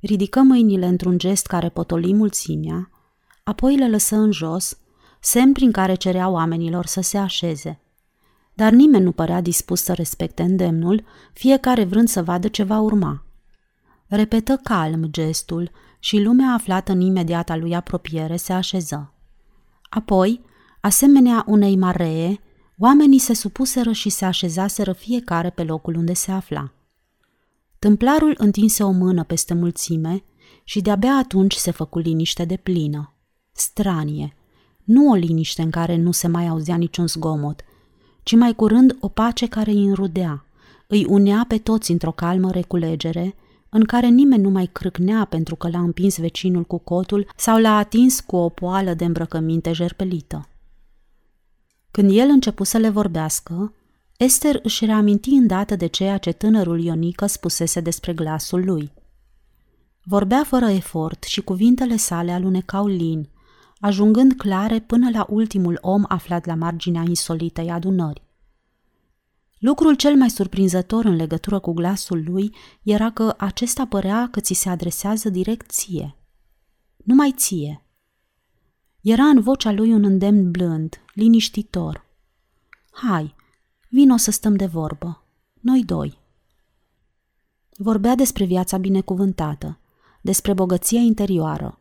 [0.00, 2.90] Ridică mâinile într-un gest care potoli mulțimea,
[3.44, 4.78] apoi le lăsă în jos
[5.20, 7.80] semn prin care cerea oamenilor să se așeze.
[8.56, 13.24] Dar nimeni nu părea dispus să respecte îndemnul, fiecare vrând să vadă ce va urma.
[14.06, 19.12] Repetă calm gestul și lumea aflată în imediata lui apropiere se așeză.
[19.82, 20.40] Apoi,
[20.80, 22.40] asemenea unei maree,
[22.78, 26.72] oamenii se supuseră și se așezaseră fiecare pe locul unde se afla.
[27.78, 30.24] Tâmplarul întinse o mână peste mulțime
[30.64, 33.14] și de-abia atunci se făcu liniște de plină.
[33.52, 34.36] Stranie,
[34.84, 37.64] nu o liniște în care nu se mai auzea niciun zgomot,
[38.26, 40.44] ci mai curând o pace care îi înrudea,
[40.86, 43.34] îi unea pe toți într-o calmă reculegere,
[43.68, 47.76] în care nimeni nu mai crâcnea pentru că l-a împins vecinul cu cotul sau l-a
[47.76, 50.48] atins cu o poală de îmbrăcăminte jerpelită.
[51.90, 53.74] Când el începu să le vorbească,
[54.16, 58.92] Esther își reaminti îndată de ceea ce tânărul Ionică spusese despre glasul lui.
[60.02, 63.28] Vorbea fără efort și cuvintele sale alunecau lin,
[63.80, 68.24] ajungând clare până la ultimul om aflat la marginea insolitei adunări.
[69.58, 74.54] Lucrul cel mai surprinzător în legătură cu glasul lui era că acesta părea că ți
[74.54, 76.16] se adresează direct ție.
[76.96, 77.82] Numai ție.
[79.00, 82.04] Era în vocea lui un îndemn blând, liniștitor.
[82.90, 83.34] Hai,
[83.88, 85.24] vino să stăm de vorbă.
[85.60, 86.18] Noi doi.
[87.76, 89.78] Vorbea despre viața binecuvântată,
[90.20, 91.80] despre bogăția interioară.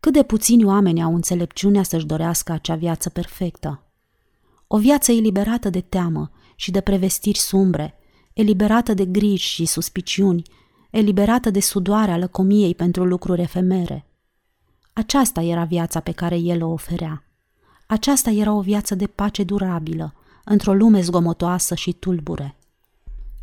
[0.00, 3.82] Cât de puțini oameni au înțelepciunea să-și dorească acea viață perfectă.
[4.66, 7.94] O viață eliberată de teamă și de prevestiri sumbre,
[8.32, 10.42] eliberată de griji și suspiciuni,
[10.90, 14.06] eliberată de sudoarea lăcomiei pentru lucruri efemere.
[14.92, 17.24] Aceasta era viața pe care el o oferea.
[17.86, 22.56] Aceasta era o viață de pace durabilă, într-o lume zgomotoasă și tulbure.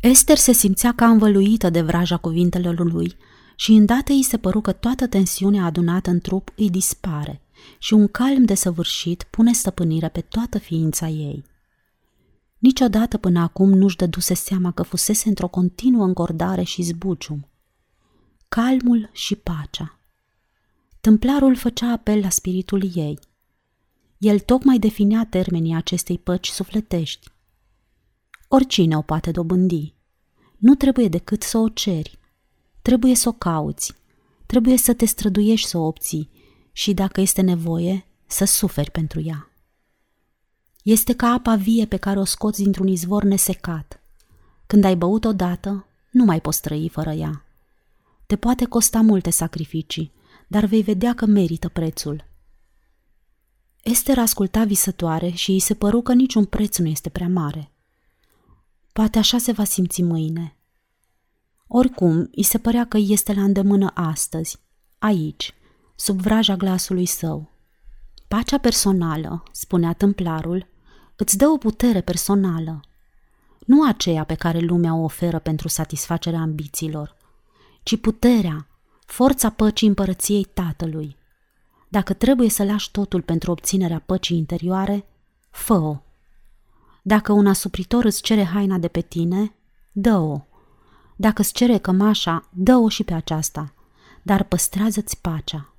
[0.00, 3.16] Esther se simțea ca învăluită de vraja cuvintelor lui
[3.56, 7.40] și îndată îi se păru că toată tensiunea adunată în trup îi dispare
[7.78, 11.44] și un calm desăvârșit pune stăpânire pe toată ființa ei.
[12.58, 17.48] Niciodată până acum nu-și dăduse seama că fusese într-o continuă încordare și zbucium.
[18.48, 19.98] Calmul și pacea.
[21.00, 23.18] Tâmplarul făcea apel la spiritul ei.
[24.18, 27.28] El tocmai definea termenii acestei păci sufletești.
[28.48, 29.94] Oricine o poate dobândi.
[30.56, 32.18] Nu trebuie decât să o ceri.
[32.86, 33.94] Trebuie să o cauți.
[34.46, 36.30] Trebuie să te străduiești să o obții
[36.72, 39.50] și, dacă este nevoie, să suferi pentru ea.
[40.82, 44.00] Este ca apa vie pe care o scoți dintr-un izvor nesecat.
[44.66, 47.44] Când ai băut odată, nu mai poți trăi fără ea.
[48.26, 50.12] Te poate costa multe sacrificii,
[50.46, 52.24] dar vei vedea că merită prețul.
[53.82, 57.72] Esther asculta visătoare și îi se păru că niciun preț nu este prea mare.
[58.92, 60.55] Poate așa se va simți mâine.
[61.66, 64.58] Oricum, îi se părea că este la îndemână astăzi,
[64.98, 65.54] aici,
[65.94, 67.50] sub vraja glasului său.
[68.28, 70.66] Pacea personală, spunea tâmplarul,
[71.16, 72.80] îți dă o putere personală,
[73.66, 77.16] nu aceea pe care lumea o oferă pentru satisfacerea ambițiilor,
[77.82, 78.66] ci puterea,
[79.06, 81.16] forța păcii împărăției Tatălui.
[81.88, 85.06] Dacă trebuie să lași totul pentru obținerea păcii interioare,
[85.50, 85.96] fă-o.
[87.02, 89.54] Dacă un asupritor îți cere haina de pe tine,
[89.92, 90.40] dă-o.
[91.16, 93.72] Dacă îți cere cămașa, dă-o și pe aceasta,
[94.22, 95.74] dar păstrează-ți pacea.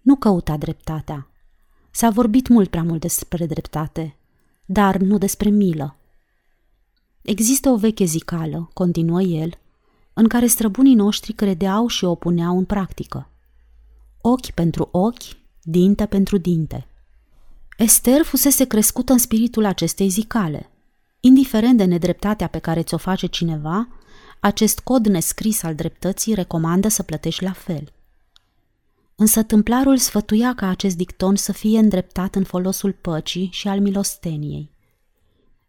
[0.00, 1.30] Nu căuta dreptatea.
[1.90, 4.16] S-a vorbit mult prea mult despre dreptate,
[4.64, 5.96] dar nu despre milă.
[7.22, 9.50] Există o veche zicală, continuă el,
[10.12, 13.30] în care străbunii noștri credeau și o puneau în practică.
[14.20, 16.86] Ochi pentru ochi, dinte pentru dinte.
[17.76, 20.70] Esther fusese crescută în spiritul acestei zicale.
[21.20, 23.88] Indiferent de nedreptatea pe care ți-o face cineva,
[24.40, 27.92] acest cod nescris al dreptății recomandă să plătești la fel.
[29.14, 34.70] Însă tâmplarul sfătuia ca acest dicton să fie îndreptat în folosul păcii și al milosteniei.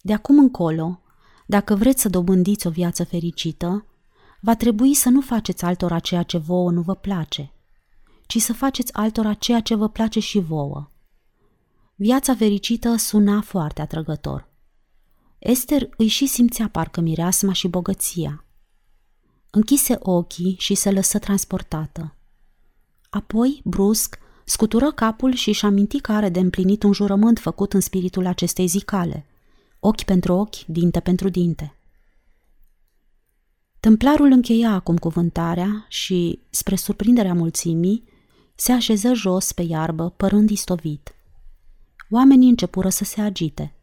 [0.02, 1.02] De acum încolo,
[1.46, 3.86] dacă vreți să dobândiți o viață fericită,
[4.42, 7.54] va trebui să nu faceți altora ceea ce vouă nu vă place,
[8.28, 10.92] ci să faceți altora ceea ce vă place și vouă.
[11.96, 14.48] Viața fericită suna foarte atrăgător.
[15.40, 18.44] Esther îi și simțea parcă mireasma și bogăția.
[19.52, 22.16] Închise ochii și se lăsă transportată.
[23.10, 27.80] Apoi, brusc, scutură capul și își aminti că are de împlinit un jurământ făcut în
[27.80, 29.26] spiritul acestei zicale.
[29.80, 31.74] Ochi pentru ochi, dinte pentru dinte.
[33.80, 38.04] Tâmplarul încheia acum cuvântarea și, spre surprinderea mulțimii,
[38.56, 41.16] se așeză jos pe iarbă, părând istovit.
[42.10, 43.74] Oamenii începură să se agite.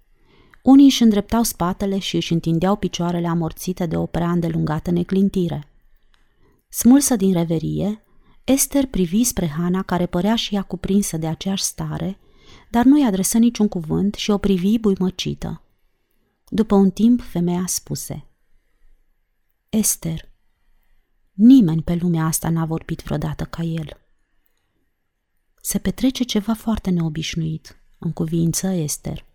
[0.67, 5.69] Unii își îndreptau spatele și își întindeau picioarele amorțite de o prea îndelungată neclintire.
[6.69, 8.03] Smulsă din reverie,
[8.45, 12.19] Esther privi spre Hana, care părea și ea cuprinsă de aceeași stare,
[12.71, 15.63] dar nu-i adresă niciun cuvânt și o privi buimăcită.
[16.49, 18.27] După un timp, femeia spuse
[19.69, 20.29] Esther,
[21.33, 24.01] nimeni pe lumea asta n-a vorbit vreodată ca el.
[25.63, 29.26] Se petrece ceva foarte neobișnuit, în cuvință Esther.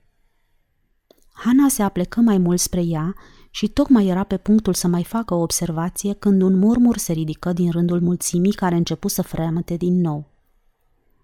[1.43, 3.15] Hana se aplecă mai mult spre ea
[3.49, 7.53] și tocmai era pe punctul să mai facă o observație când un murmur se ridică
[7.53, 10.25] din rândul mulțimii care începu să freamăte din nou.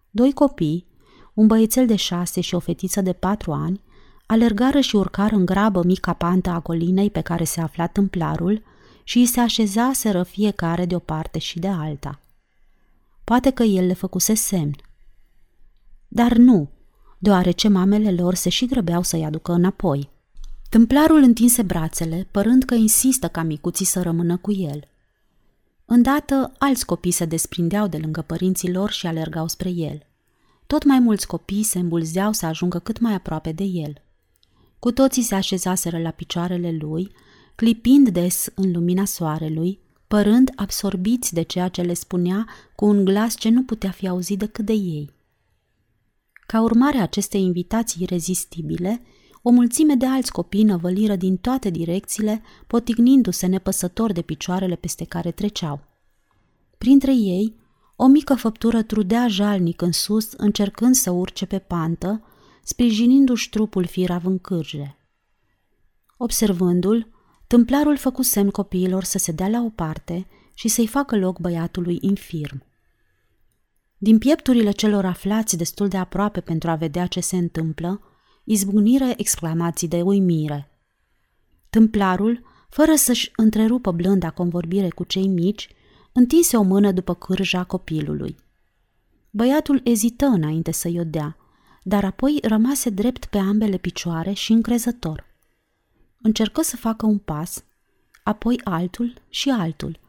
[0.10, 0.86] Doi copii,
[1.34, 3.82] un băiețel de șase și o fetiță de patru ani,
[4.26, 8.64] alergară și urcară în grabă mica pantă a colinei pe care se afla tâmplarul
[9.04, 12.20] și îi se așezaseră fiecare de o parte și de alta.
[13.24, 14.76] Poate că el le făcuse semn.
[16.08, 16.70] Dar nu,
[17.18, 20.10] deoarece mamele lor se și grăbeau să-i aducă înapoi.
[20.70, 24.88] Tâmplarul întinse brațele, părând că insistă ca micuții să rămână cu el.
[25.86, 30.06] Îndată, alți copii se desprindeau de lângă părinții lor și alergau spre el.
[30.68, 34.02] Tot mai mulți copii se îmbulzeau să ajungă cât mai aproape de el.
[34.80, 37.12] Cu toții se așezaseră la picioarele lui,
[37.56, 43.36] clipind des în lumina soarelui, părând absorbiți de ceea ce le spunea cu un glas
[43.36, 45.16] ce nu putea fi auzit decât de ei.
[46.48, 49.02] Ca urmare a acestei invitații irezistibile,
[49.42, 55.32] o mulțime de alți copii năvăliră din toate direcțiile, potignindu-se nepăsător de picioarele peste care
[55.32, 55.80] treceau.
[56.78, 57.56] Printre ei,
[57.96, 62.24] o mică făptură trudea jalnic în sus, încercând să urce pe pantă,
[62.64, 64.98] sprijinindu-și trupul firav în cârje.
[66.18, 67.08] Observându-l,
[67.48, 71.98] tâmplarul făcu semn copiilor să se dea la o parte și să-i facă loc băiatului
[72.02, 72.67] infirm.
[73.98, 78.02] Din piepturile celor aflați destul de aproape pentru a vedea ce se întâmplă,
[78.44, 80.72] izbucnire exclamații de uimire.
[81.70, 85.70] Tâmplarul, fără să-și întrerupă blânda convorbire cu cei mici,
[86.12, 88.36] întinse o mână după cârja copilului.
[89.30, 91.38] Băiatul ezită înainte să-i o dea,
[91.84, 95.26] dar apoi rămase drept pe ambele picioare și încrezător.
[96.22, 97.64] Încercă să facă un pas,
[98.24, 100.00] apoi altul și altul,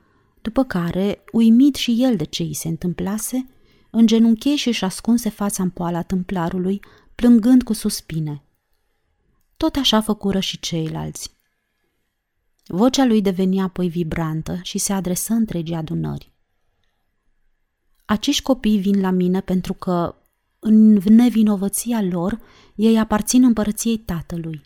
[0.42, 3.46] după care, uimit și el de ce îi se întâmplase,
[3.90, 6.80] îngenunche și își ascunse fața în poala tâmplarului,
[7.14, 8.42] plângând cu suspine.
[9.56, 11.36] Tot așa făcură și ceilalți.
[12.66, 16.32] Vocea lui deveni apoi vibrantă și se adresă întregii adunări.
[18.04, 20.14] Acești copii vin la mine pentru că,
[20.58, 22.40] în nevinovăția lor,
[22.74, 24.62] ei aparțin împărăției tatălui.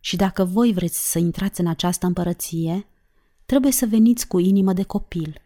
[0.00, 2.86] Și dacă voi vreți să intrați în această împărăție,
[3.46, 5.43] trebuie să veniți cu inimă de copil.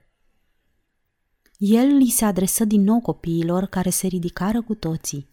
[1.58, 5.28] El li se adresă din nou copiilor care se ridicară cu toții.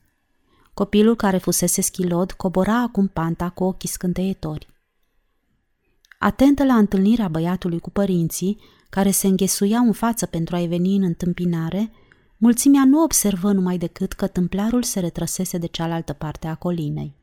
[0.74, 4.68] Copilul care fusese schilod cobora acum panta cu ochii scânteietori.
[6.20, 8.60] Atentă la întâlnirea băiatului cu părinții,
[8.90, 11.92] care se înghesuiau în față pentru a-i veni în întâmpinare,
[12.38, 17.16] mulțimea nu observă numai decât că tâmplarul se retrăsese de cealaltă parte a colinei.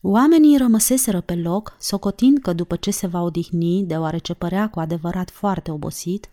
[0.00, 5.30] Oamenii rămăseseră pe loc, socotind că după ce se va odihni, deoarece părea cu adevărat
[5.30, 6.30] foarte obosit,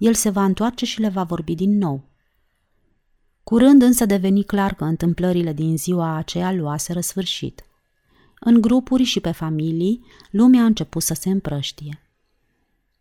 [0.00, 2.04] el se va întoarce și le va vorbi din nou.
[3.42, 7.64] Curând însă deveni clar că întâmplările din ziua aceea luaseră sfârșit.
[8.40, 12.02] În grupuri și pe familii, lumea a început să se împrăștie.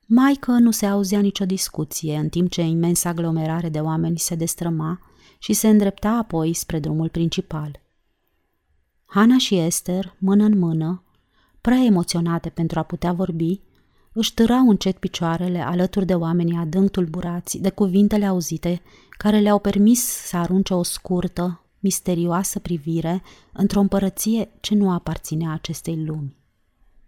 [0.05, 4.99] Maică nu se auzea nicio discuție, în timp ce imensa aglomerare de oameni se destrăma
[5.38, 7.79] și se îndrepta apoi spre drumul principal.
[9.05, 11.03] Hana și Esther, mână în mână,
[11.62, 13.62] prea emoționate pentru a putea vorbi,
[14.13, 20.03] își târau încet picioarele alături de oamenii adânc tulburați de cuvintele auzite care le-au permis
[20.03, 26.35] să arunce o scurtă, misterioasă privire într-o împărăție ce nu aparținea acestei lumi.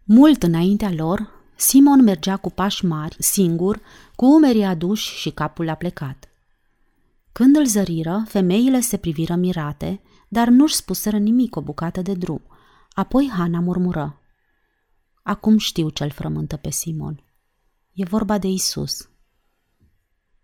[0.03, 3.81] Mult înaintea lor, Simon mergea cu pași mari, singur,
[4.15, 6.29] cu umerii aduși și capul aplecat.
[7.31, 12.41] Când îl zăriră, femeile se priviră mirate, dar nu-și spuseră nimic o bucată de drum.
[12.91, 14.20] Apoi Hana murmură.
[15.23, 17.23] Acum știu ce-l frământă pe Simon.
[17.93, 19.09] E vorba de Isus.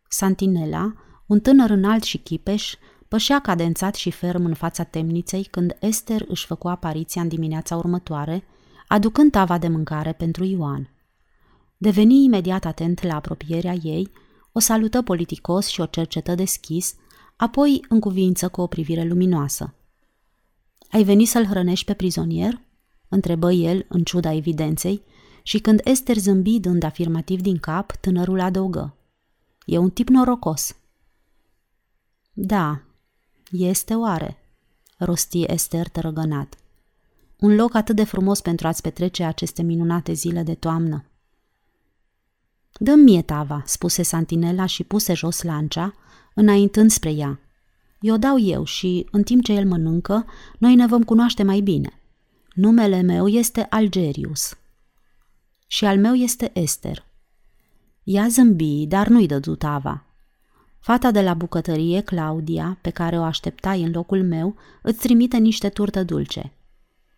[0.09, 0.93] Santinela,
[1.25, 2.73] un tânăr înalt și chipeș,
[3.07, 8.43] pășea cadențat și ferm în fața temniței când Esther își făcu apariția în dimineața următoare,
[8.87, 10.89] aducând tava de mâncare pentru Ioan.
[11.77, 14.11] Deveni imediat atent la apropierea ei,
[14.51, 16.95] o salută politicos și o cercetă deschis,
[17.35, 19.73] apoi în cuvință cu o privire luminoasă.
[20.91, 22.65] Ai venit să-l hrănești pe prizonier?"
[23.09, 25.03] Întrebă el în ciuda evidenței
[25.43, 28.95] și când Esther zâmbi dând afirmativ din cap, tânărul adăugă.
[29.65, 30.75] E un tip norocos.
[32.33, 32.81] Da,
[33.51, 34.37] este oare,
[34.97, 36.57] rosti Esther tărăgănat.
[37.39, 41.05] Un loc atât de frumos pentru a-ți petrece aceste minunate zile de toamnă.
[42.79, 45.93] Dă-mi mie tava, spuse Santinela și puse jos lancea,
[46.33, 47.39] înaintând spre ea.
[48.01, 50.25] I-o dau eu și, în timp ce el mănâncă,
[50.57, 51.96] noi ne vom cunoaște mai bine.
[52.57, 54.57] Numele meu este Algerius.
[55.67, 57.05] Și al meu este Esther.
[58.03, 60.05] Ea zâmbi, dar nu-i dădu tava.
[60.79, 65.69] Fata de la bucătărie, Claudia, pe care o așteptai în locul meu, îți trimite niște
[65.69, 66.51] turtă dulce.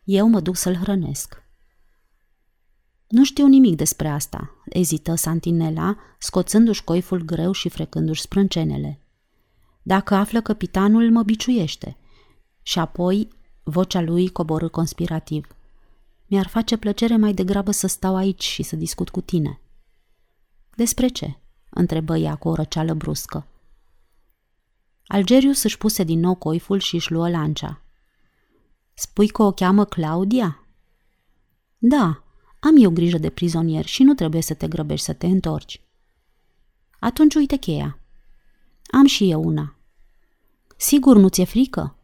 [0.03, 1.43] Eu mă duc să-l hrănesc.
[3.07, 8.99] Nu știu nimic despre asta, ezită Santinela, scoțându-și coiful greu și frecându-și sprâncenele.
[9.81, 11.97] Dacă află capitanul, mă biciuiește.
[12.61, 13.37] Și apoi,
[13.69, 15.47] vocea lui coborâ conspirativ.
[16.25, 19.59] Mi-ar face plăcere mai degrabă să stau aici și să discut cu tine.
[20.75, 21.37] Despre ce?
[21.69, 23.47] întrebă ea cu o răceală bruscă.
[25.07, 27.81] Algerius își puse din nou coiful și își luă lancea.
[28.93, 30.63] Spui că o cheamă Claudia?
[31.77, 32.23] Da,
[32.59, 35.81] am eu grijă de prizonier și nu trebuie să te grăbești să te întorci.
[36.99, 37.99] Atunci uite cheia.
[38.91, 39.75] Am și eu una.
[40.77, 41.95] Sigur nu ți-e frică?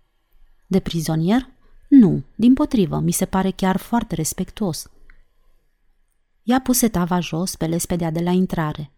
[0.68, 1.50] De prizonier?
[1.88, 4.90] Nu, din potrivă, mi se pare chiar foarte respectuos.
[6.44, 8.92] Ea puse tava jos pe lespedea de la intrare.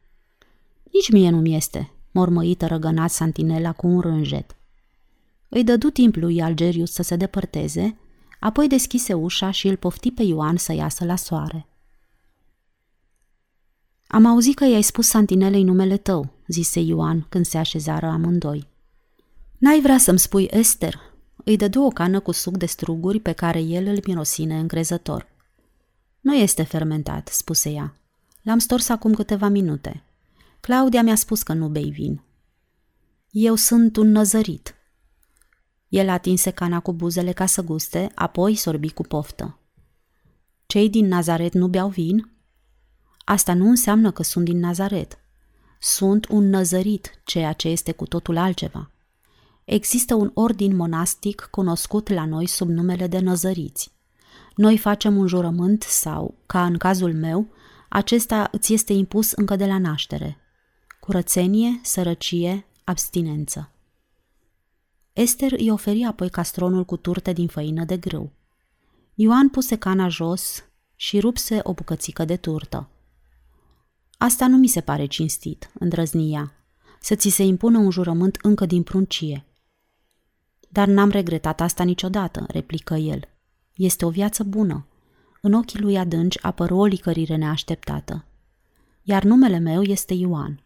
[0.91, 4.55] Nici mie nu-mi este, mormăită răgănat Santinela cu un rânjet.
[5.49, 7.97] Îi dădu timp lui Algerius să se depărteze,
[8.39, 11.67] apoi deschise ușa și îl pofti pe Ioan să iasă la soare.
[14.07, 18.67] Am auzit că i-ai spus Santinelei numele tău, zise Ioan când se așezară amândoi.
[19.57, 20.99] N-ai vrea să-mi spui Esther?
[21.47, 25.27] Îi dădu o cană cu suc de struguri pe care el îl mirosine încrezător.
[26.19, 27.95] Nu este fermentat, spuse ea.
[28.41, 30.03] L-am stors acum câteva minute.
[30.59, 32.21] Claudia mi-a spus că nu bei vin.
[33.29, 34.75] Eu sunt un năzărit.
[35.87, 39.59] El atinse cana cu buzele ca să guste, apoi sorbi cu poftă.
[40.65, 42.31] Cei din Nazaret nu beau vin?
[43.25, 45.19] Asta nu înseamnă că sunt din Nazaret.
[45.79, 48.91] Sunt un năzărit, ceea ce este cu totul altceva.
[49.67, 53.91] Există un ordin monastic cunoscut la noi sub numele de năzăriți.
[54.55, 57.47] Noi facem un jurământ sau, ca în cazul meu,
[57.89, 60.37] acesta îți este impus încă de la naștere.
[60.99, 63.71] Curățenie, sărăcie, abstinență.
[65.13, 68.31] Esther îi oferi apoi castronul cu turte din făină de grâu.
[69.13, 70.63] Ioan puse cana jos
[70.95, 72.89] și rupse o bucățică de turtă.
[74.17, 76.53] Asta nu mi se pare cinstit, îndrăznia,
[77.01, 79.46] să ți se impună un jurământ încă din pruncie.
[80.77, 83.27] Dar n-am regretat asta niciodată, replică el.
[83.73, 84.87] Este o viață bună.
[85.41, 88.25] În ochii lui adânci apăru o licărire neașteptată.
[89.03, 90.63] Iar numele meu este Ioan.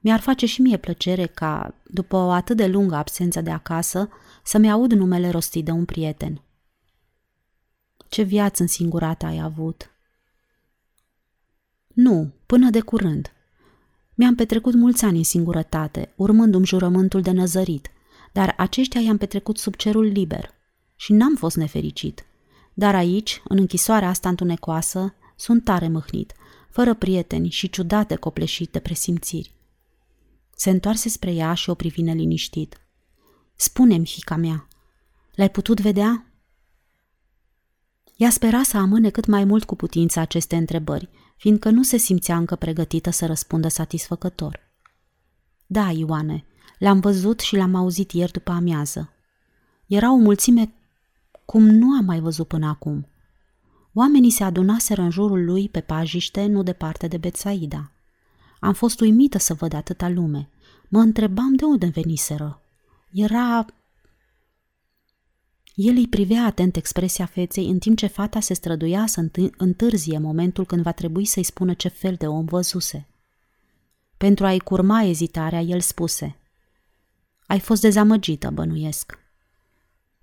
[0.00, 4.08] Mi-ar face și mie plăcere ca, după o atât de lungă absență de acasă,
[4.44, 6.42] să-mi aud numele rostit de un prieten.
[8.08, 9.90] Ce viață însingurată ai avut!
[11.86, 13.32] Nu, până de curând.
[14.14, 17.90] Mi-am petrecut mulți ani în singurătate, urmându-mi jurământul de năzărit,
[18.32, 20.54] dar aceștia i-am petrecut sub cerul liber
[20.96, 22.24] și n-am fost nefericit.
[22.74, 26.34] Dar aici, în închisoarea asta întunecoasă, sunt tare mâhnit,
[26.70, 29.54] fără prieteni și ciudate copleșite presimțiri.
[30.56, 32.80] Se întoarse spre ea și o privi neliniștit.
[33.54, 34.68] Spune-mi, fica mea,
[35.34, 36.26] l-ai putut vedea?
[38.16, 42.36] Ea spera să amâne cât mai mult cu putință aceste întrebări, fiindcă nu se simțea
[42.36, 44.60] încă pregătită să răspundă satisfăcător.
[45.66, 46.44] Da, Ioane,
[46.82, 49.12] l-am văzut și l-am auzit ieri după amiază.
[49.86, 50.72] Era o mulțime
[51.44, 53.06] cum nu am mai văzut până acum.
[53.94, 57.90] Oamenii se adunaseră în jurul lui pe pajiște, nu departe de Betsaida.
[58.60, 60.48] Am fost uimită să văd atâta lume.
[60.88, 62.60] Mă întrebam de unde veniseră.
[63.12, 63.66] Era...
[65.74, 70.66] El îi privea atent expresia feței în timp ce fata se străduia să întârzie momentul
[70.66, 73.06] când va trebui să-i spună ce fel de om văzuse.
[74.16, 76.36] Pentru a-i curma ezitarea, el spuse
[77.52, 79.18] Ai fost dezamăgită, bănuiesc.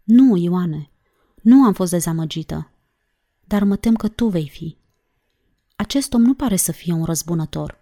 [0.03, 0.89] Nu, Ioane,
[1.41, 2.71] nu am fost dezamăgită,
[3.45, 4.77] dar mă tem că tu vei fi.
[5.75, 7.77] Acest om nu pare să fie un răzbunător.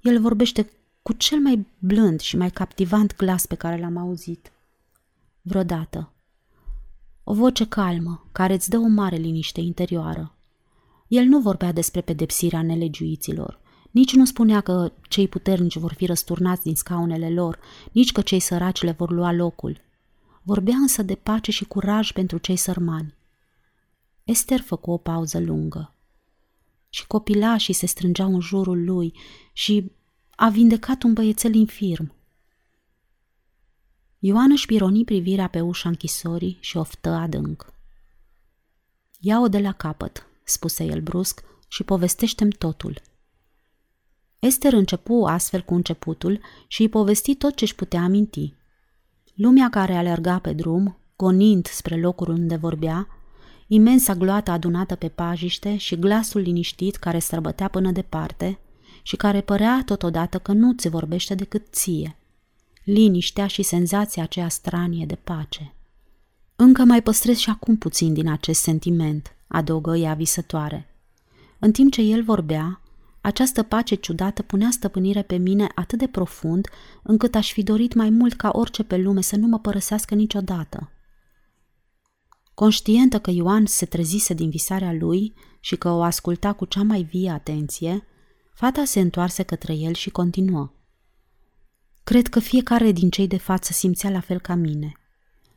[0.00, 0.70] El vorbește
[1.02, 4.52] cu cel mai blând și mai captivant glas pe care l-am auzit.
[5.42, 6.12] Vreodată.
[7.22, 10.34] O voce calmă, care îți dă o mare liniște interioară.
[11.08, 13.60] El nu vorbea despre pedepsirea nelegiuiților,
[13.94, 17.58] nici nu spunea că cei puternici vor fi răsturnați din scaunele lor,
[17.92, 19.80] nici că cei săraci le vor lua locul.
[20.42, 23.14] Vorbea însă de pace și curaj pentru cei sărmani.
[24.24, 25.94] Esther făcu o pauză lungă
[26.94, 29.14] și copilașii se strângeau în jurul lui
[29.52, 29.92] și
[30.36, 32.14] a vindecat un băiețel infirm.
[34.18, 37.72] Ioan își pironi privirea pe ușa închisorii și oftă adânc.
[39.20, 43.00] Ia-o de la capăt, spuse el brusc, și povestește-mi totul.
[44.44, 48.54] Esther începu astfel cu începutul și îi povesti tot ce își putea aminti.
[49.34, 53.08] Lumea care alerga pe drum, gonind spre locul unde vorbea,
[53.66, 58.58] imensa gloată adunată pe pajiște și glasul liniștit care străbătea până departe
[59.02, 62.16] și care părea totodată că nu ți vorbește decât ție.
[62.84, 65.74] Liniștea și senzația aceea stranie de pace.
[66.56, 70.88] Încă mai păstrez și acum puțin din acest sentiment, adăugă ea visătoare.
[71.58, 72.78] În timp ce el vorbea,
[73.24, 76.68] această pace ciudată punea stăpânire pe mine atât de profund,
[77.02, 80.90] încât aș fi dorit mai mult ca orice pe lume să nu mă părăsească niciodată.
[82.54, 87.02] Conștientă că Ioan se trezise din visarea lui și că o asculta cu cea mai
[87.02, 88.06] vie atenție,
[88.54, 90.72] fata se întoarse către el și continuă.
[92.04, 94.92] Cred că fiecare din cei de față simțea la fel ca mine.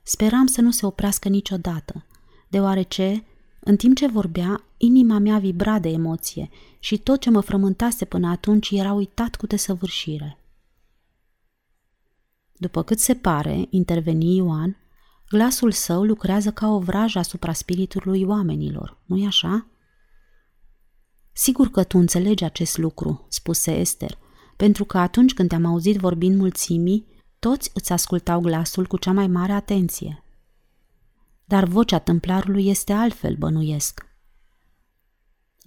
[0.03, 2.05] Speram să nu se oprească niciodată,
[2.49, 3.25] deoarece,
[3.59, 6.49] în timp ce vorbea, inima mea vibra de emoție
[6.79, 10.37] și tot ce mă frământase până atunci era uitat cu desăvârșire.
[12.53, 14.77] După cât se pare, interveni Ioan,
[15.29, 19.67] glasul său lucrează ca o vrajă asupra spiritului oamenilor, nu-i așa?
[21.31, 24.17] Sigur că tu înțelegi acest lucru, spuse Esther,
[24.55, 27.05] pentru că atunci când te-am auzit vorbind mulțimii,
[27.39, 30.23] toți îți ascultau glasul cu cea mai mare atenție.
[31.45, 34.06] Dar vocea tâmplarului este altfel, bănuiesc.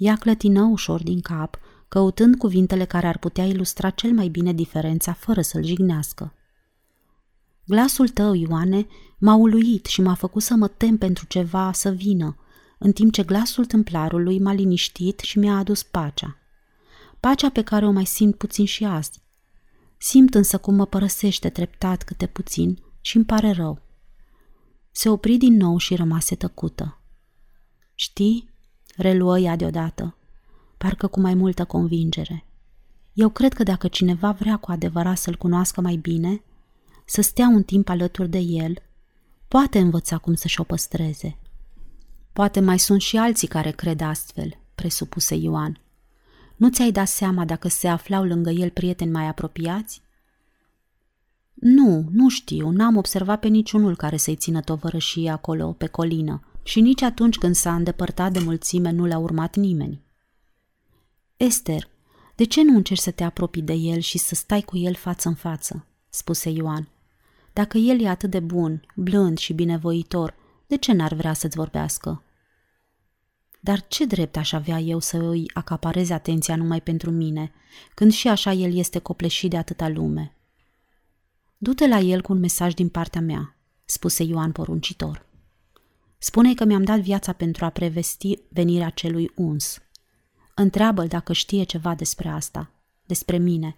[0.01, 5.12] Ea clătină ușor din cap, căutând cuvintele care ar putea ilustra cel mai bine diferența
[5.12, 6.34] fără să-l jignească.
[7.66, 8.86] Glasul tău, Ioane,
[9.18, 12.36] m-a uluit și m-a făcut să mă tem pentru ceva să vină,
[12.78, 16.38] în timp ce glasul tâmplarului m-a liniștit și mi-a adus pacea.
[17.20, 19.20] Pacea pe care o mai simt puțin și azi.
[19.98, 23.82] Simt însă cum mă părăsește treptat câte puțin și îmi pare rău.
[24.90, 27.01] Se opri din nou și rămase tăcută.
[27.94, 28.49] Știi,
[29.01, 30.16] reluă ea deodată,
[30.78, 32.44] parcă cu mai multă convingere.
[33.12, 36.42] Eu cred că dacă cineva vrea cu adevărat să-l cunoască mai bine,
[37.05, 38.76] să stea un timp alături de el,
[39.48, 41.38] poate învăța cum să-și o păstreze.
[42.32, 45.80] Poate mai sunt și alții care cred astfel, presupuse Ioan.
[46.57, 50.03] Nu ți-ai dat seama dacă se aflau lângă el prieteni mai apropiați?
[51.55, 56.80] Nu, nu știu, n-am observat pe niciunul care să-i țină tovărășie acolo, pe colină, și
[56.80, 60.02] nici atunci când s-a îndepărtat de mulțime nu l-a urmat nimeni.
[61.36, 61.88] Esther,
[62.34, 65.28] de ce nu încerci să te apropii de el și să stai cu el față
[65.28, 65.86] în față?
[66.08, 66.88] spuse Ioan.
[67.52, 70.34] Dacă el e atât de bun, blând și binevoitor,
[70.66, 72.22] de ce n-ar vrea să-ți vorbească?
[73.60, 77.52] Dar ce drept aș avea eu să îi acapareze atenția numai pentru mine,
[77.94, 80.36] când și așa el este copleșit de atâta lume?
[81.56, 85.28] Du-te la el cu un mesaj din partea mea, spuse Ioan poruncitor.
[86.22, 89.78] Spune că mi-am dat viața pentru a prevesti venirea celui uns.
[90.54, 92.70] Întreabă-l dacă știe ceva despre asta,
[93.06, 93.76] despre mine.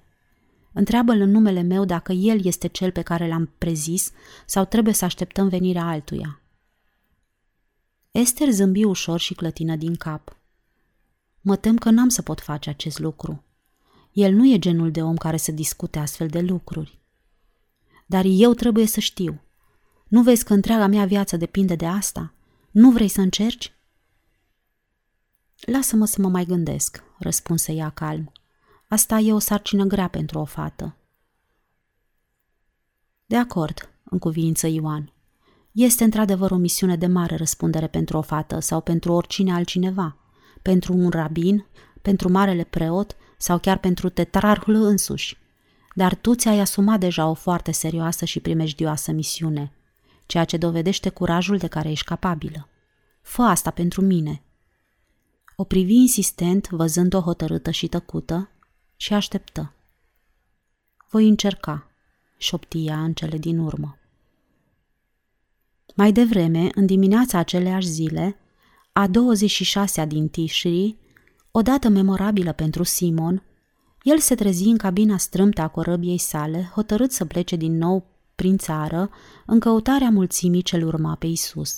[0.73, 4.13] Întreabă-l în numele meu dacă el este cel pe care l-am prezis
[4.47, 6.41] sau trebuie să așteptăm venirea altuia.
[8.11, 10.37] Esther zâmbi ușor și clătină din cap.
[11.41, 13.45] Mă tem că n-am să pot face acest lucru.
[14.13, 16.99] El nu e genul de om care să discute astfel de lucruri.
[18.07, 19.41] Dar eu trebuie să știu.
[20.13, 22.33] Nu vezi că întreaga mea viață depinde de asta?
[22.71, 23.73] Nu vrei să încerci?
[25.61, 28.33] Lasă-mă să mă mai gândesc, răspunse ea calm.
[28.89, 30.97] Asta e o sarcină grea pentru o fată.
[33.27, 35.13] De acord, în cuvință Ioan.
[35.71, 40.17] Este într-adevăr o misiune de mare răspundere pentru o fată sau pentru oricine altcineva,
[40.63, 41.67] pentru un rabin,
[42.03, 45.39] pentru marele preot sau chiar pentru tetrarhul însuși.
[45.95, 49.73] Dar tu ți-ai asumat deja o foarte serioasă și primejdioasă misiune,
[50.27, 52.69] ceea ce dovedește curajul de care ești capabilă.
[53.21, 54.43] Fă asta pentru mine.
[55.57, 58.51] O privi insistent, văzând-o hotărâtă și tăcută,
[58.97, 59.73] și așteptă.
[61.11, 61.91] Voi încerca,
[62.37, 63.97] șoptia în cele din urmă.
[65.95, 68.37] Mai devreme, în dimineața aceleași zile,
[68.93, 70.97] a 26-a din Tishri,
[71.51, 73.43] o dată memorabilă pentru Simon,
[74.03, 78.57] el se trezi în cabina strâmtă a corăbiei sale, hotărât să plece din nou prin
[78.57, 79.11] țară
[79.47, 81.77] în căutarea mulțimii ce urma pe Isus.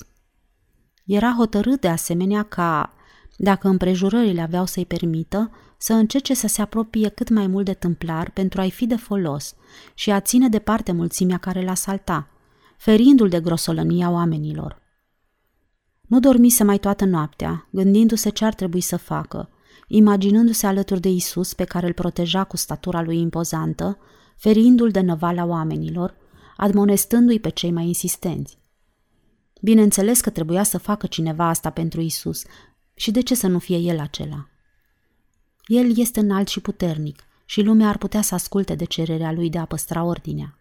[1.04, 2.92] Era hotărât de asemenea ca,
[3.36, 8.30] dacă împrejurările aveau să-i permită, să încerce să se apropie cât mai mult de tâmplar
[8.30, 9.54] pentru a-i fi de folos
[9.94, 12.28] și a ține departe mulțimea care l salta,
[12.76, 14.82] ferindu-l de grosolănia oamenilor.
[16.00, 19.48] Nu dormise mai toată noaptea, gândindu-se ce ar trebui să facă,
[19.86, 23.98] imaginându-se alături de Isus pe care îl proteja cu statura lui impozantă,
[24.36, 26.14] ferindu-l de năvala oamenilor,
[26.56, 28.58] admonestându-i pe cei mai insistenți.
[29.60, 32.42] Bineînțeles că trebuia să facă cineva asta pentru Isus,
[32.94, 34.48] și de ce să nu fie el acela?
[35.66, 39.58] El este înalt și puternic și lumea ar putea să asculte de cererea lui de
[39.58, 40.58] a păstra ordinea.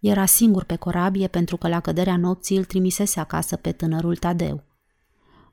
[0.00, 4.62] Era singur pe corabie pentru că la căderea nopții îl trimisese acasă pe tânărul Tadeu.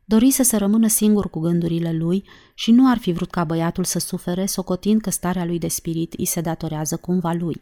[0.06, 2.24] Dorise să rămână singur cu gândurile lui
[2.54, 6.14] și nu ar fi vrut ca băiatul să sufere, socotind că starea lui de spirit
[6.14, 7.62] îi se datorează cumva lui.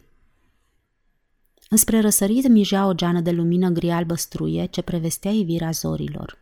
[1.72, 6.38] Înspre răsărit mijea o geană de lumină gri albă struie ce prevestea ivirea zorilor.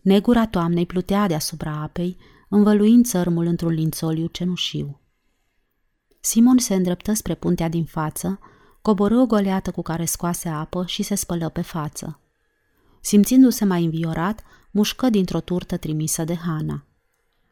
[0.00, 2.16] Negura toamnei plutea deasupra apei,
[2.48, 5.00] învăluind țărmul într-un lințoliu cenușiu.
[6.20, 8.38] Simon se îndreptă spre puntea din față,
[8.80, 12.20] coborâ o goleată cu care scoase apă și se spălă pe față.
[13.00, 16.84] Simțindu-se mai înviorat, mușcă dintr-o turtă trimisă de Hana.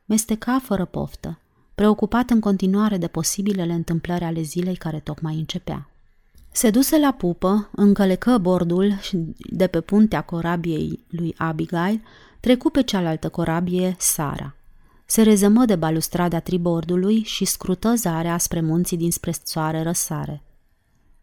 [0.05, 1.41] Mesteca fără poftă,
[1.75, 5.90] preocupat în continuare de posibilele întâmplări ale zilei care tocmai începea.
[6.53, 9.01] Se duse la pupă, încălecă bordul
[9.51, 12.03] de pe puntea corabiei lui Abigail,
[12.41, 14.55] trecu pe cealaltă corabie Sara.
[15.07, 20.43] Se rezămă de balustrada tribordului și scrută zarea spre munții dinspre soare răsare.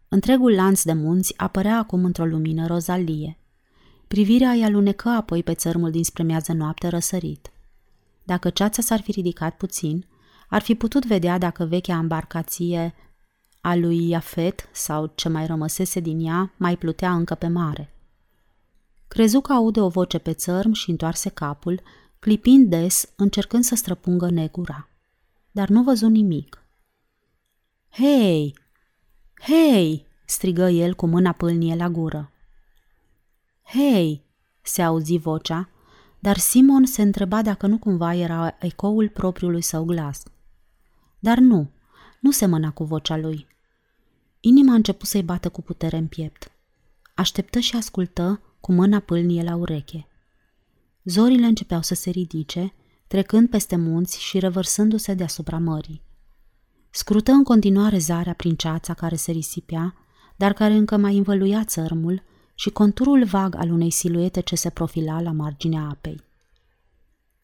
[0.08, 3.38] Întregul lanț de munți apărea acum într-o lumină rozalie.
[4.08, 7.50] Privirea îi alunecă apoi pe țărmul dinspre miază noapte răsărit.
[8.22, 10.06] Dacă ceața s-ar fi ridicat puțin,
[10.48, 12.94] ar fi putut vedea dacă vechea embarcație
[13.60, 17.92] a lui Iafet sau ce mai rămăsese din ea mai plutea încă pe mare.
[19.08, 21.80] Crezu că aude o voce pe țărm și întoarse capul,
[22.18, 24.88] clipind des, încercând să străpungă negura.
[25.50, 26.62] Dar nu văzu nimic.
[27.90, 28.58] Hei!
[29.42, 30.06] Hei!
[30.24, 32.32] strigă el cu mâna pâlnie la gură.
[33.62, 34.22] Hei!
[34.62, 35.68] se auzi vocea,
[36.18, 40.22] dar Simon se întreba dacă nu cumva era ecoul propriului său glas.
[41.18, 41.70] Dar nu,
[42.20, 43.46] nu semăna cu vocea lui.
[44.40, 46.52] Inima a început să-i bată cu putere în piept.
[47.14, 50.06] Așteptă și ascultă cu mâna pâlnie la ureche.
[51.04, 52.72] Zorile începeau să se ridice,
[53.06, 56.02] trecând peste munți și revărsându-se deasupra mării.
[56.90, 59.94] Scrută în continuare zarea prin ceața care se risipea,
[60.36, 62.22] dar care încă mai învăluia țărmul
[62.54, 66.20] și conturul vag al unei siluete ce se profila la marginea apei.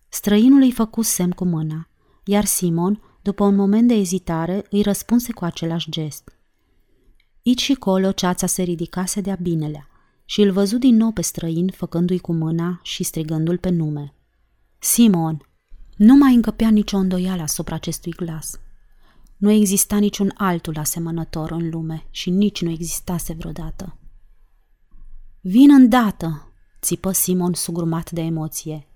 [0.08, 1.88] Străinul îi făcu semn cu mâna,
[2.24, 6.32] iar Simon, după un moment de ezitare, îi răspunse cu același gest.
[7.42, 9.88] Ici și colo ceața se ridicase de-a binelea
[10.24, 14.14] și îl văzu din nou pe străin făcându-i cu mâna și strigându-l pe nume.
[14.78, 15.46] Simon!
[15.96, 18.60] Nu mai încăpea nicio îndoială asupra acestui glas.
[19.36, 23.98] Nu exista niciun altul asemănător în lume și nici nu existase vreodată.
[25.40, 28.86] Vin îndată!" țipă Simon sugrumat de emoție.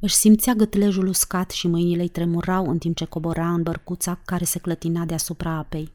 [0.00, 4.44] Își simțea gâtlejul uscat și mâinile îi tremurau în timp ce cobora în bărcuța care
[4.44, 5.92] se clătina deasupra apei.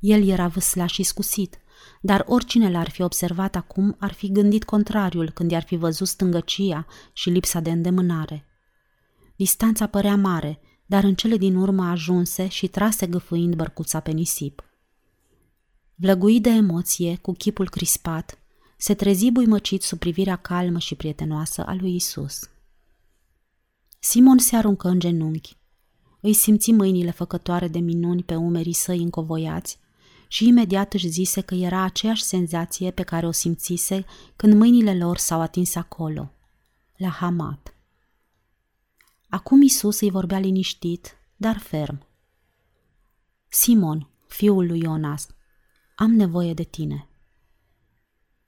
[0.00, 1.58] El era vâsla și scusit,
[2.00, 6.86] dar oricine l-ar fi observat acum ar fi gândit contrariul când i-ar fi văzut stângăcia
[7.12, 8.46] și lipsa de îndemânare.
[9.36, 14.64] Distanța părea mare, dar în cele din urmă ajunse și trase gâfâind bărcuța pe nisip.
[15.94, 18.38] Vlăguit de emoție, cu chipul crispat,
[18.76, 22.50] se trezi buimăcit sub privirea calmă și prietenoasă a lui Isus.
[24.04, 25.56] Simon se aruncă în genunchi.
[26.20, 29.78] Îi simți mâinile făcătoare de minuni pe umerii săi încovoiați
[30.28, 34.04] și imediat își zise că era aceeași senzație pe care o simțise
[34.36, 36.32] când mâinile lor s-au atins acolo,
[36.96, 37.74] la Hamat.
[39.28, 42.06] Acum Isus îi vorbea liniștit, dar ferm.
[43.48, 45.26] Simon, fiul lui Ionas,
[45.94, 47.08] am nevoie de tine.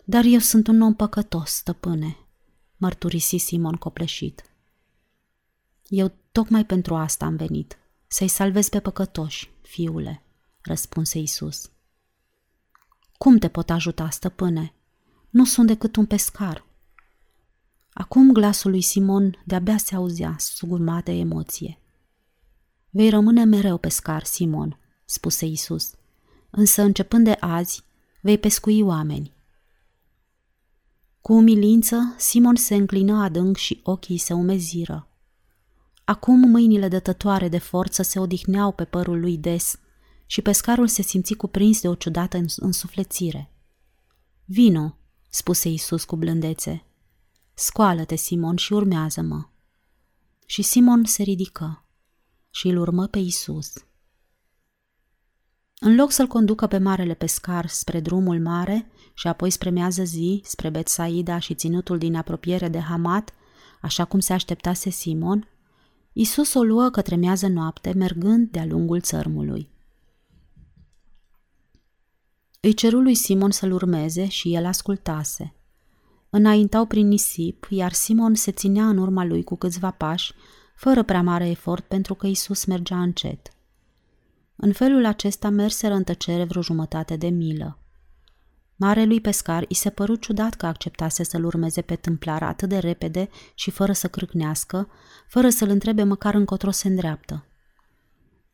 [0.05, 2.17] Dar eu sunt un om păcătos, stăpâne,
[2.77, 4.49] mărturisi Simon copleșit.
[5.89, 10.23] Eu tocmai pentru asta am venit, să-i salvez pe păcătoși, fiule,
[10.63, 11.71] răspunse Isus.
[13.19, 14.75] Cum te pot ajuta, stăpâne?
[15.31, 16.67] Nu sunt decât un pescar.
[17.93, 21.79] Acum glasul lui Simon de-abia se auzea, sugurmat de emoție.
[22.91, 25.95] Vei rămâne mereu pescar, Simon, spuse Isus,
[26.51, 27.85] însă începând de azi
[28.21, 29.33] vei pescui oameni.
[31.21, 35.09] Cu umilință, Simon se înclină adânc și ochii se umeziră.
[36.05, 39.79] Acum mâinile dătătoare de forță se odihneau pe părul lui des
[40.27, 43.53] și pescarul se simți cuprins de o ciudată însuflețire.
[44.45, 44.99] Vino,
[45.31, 46.85] spuse Isus cu blândețe.
[47.55, 49.45] Scoală-te, Simon, și urmează-mă.
[50.47, 51.85] Și Simon se ridică
[52.51, 53.73] și îl urmă pe Isus.
[55.81, 60.41] În loc să-l conducă pe marele pescar spre drumul mare și apoi spre mează zi,
[60.45, 63.35] spre Betsaida și ținutul din apropiere de Hamat,
[63.81, 65.49] așa cum se așteptase Simon,
[66.17, 69.71] Isus o luă către mează noapte, mergând de-a lungul țărmului.
[72.61, 75.55] Îi ceru lui Simon să-l urmeze și el ascultase.
[76.31, 80.33] Înaintau prin nisip, iar Simon se ținea în urma lui cu câțiva pași,
[80.77, 83.49] fără prea mare efort pentru că Isus mergea încet.
[84.57, 87.79] În felul acesta merseră în tăcere vreo jumătate de milă.
[88.77, 93.29] Marelui pescar îi se păru ciudat că acceptase să-l urmeze pe tâmplar atât de repede
[93.55, 94.89] și fără să crâcnească,
[95.29, 97.45] fără să-l întrebe măcar încotro se îndreaptă.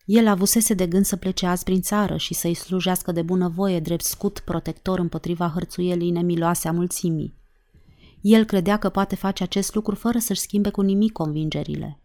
[0.04, 4.04] El avusese de gând să plece azi prin țară și să-i slujească de bunăvoie drept
[4.04, 7.38] scut protector împotriva hărțuielii nemiloase a mulțimii.
[8.20, 12.00] El credea că poate face acest lucru fără să-și schimbe cu nimic convingerile.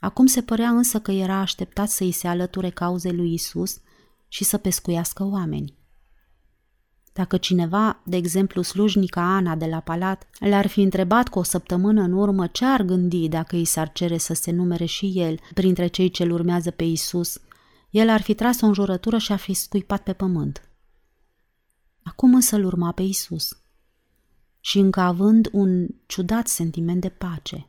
[0.00, 3.80] Acum se părea însă că era așteptat să îi se alăture cauzei lui Isus
[4.28, 5.74] și să pescuiască oameni.
[7.14, 12.02] Dacă cineva, de exemplu slujnica Ana de la palat, l-ar fi întrebat cu o săptămână
[12.02, 15.86] în urmă ce ar gândi dacă i s-ar cere să se numere și el printre
[15.86, 17.40] cei ce-l urmează pe Isus,
[17.90, 20.68] el ar fi tras o înjurătură și ar fi scuipat pe pământ.
[22.02, 23.58] Acum însă îl urma pe Isus.
[24.60, 27.68] Și încă având un ciudat sentiment de pace.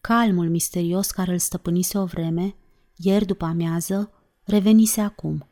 [0.00, 2.54] Calmul misterios care îl stăpânise o vreme,
[2.96, 4.12] ieri după amiază,
[4.44, 5.44] revenise acum–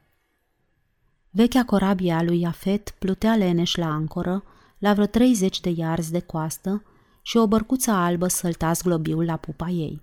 [1.31, 4.45] Vechea corabie a lui Iafet plutea leneș la ancoră,
[4.79, 6.83] la vreo 30 de iarzi de coastă
[7.22, 10.03] și o bărcuță albă sălta zglobiul la pupa ei.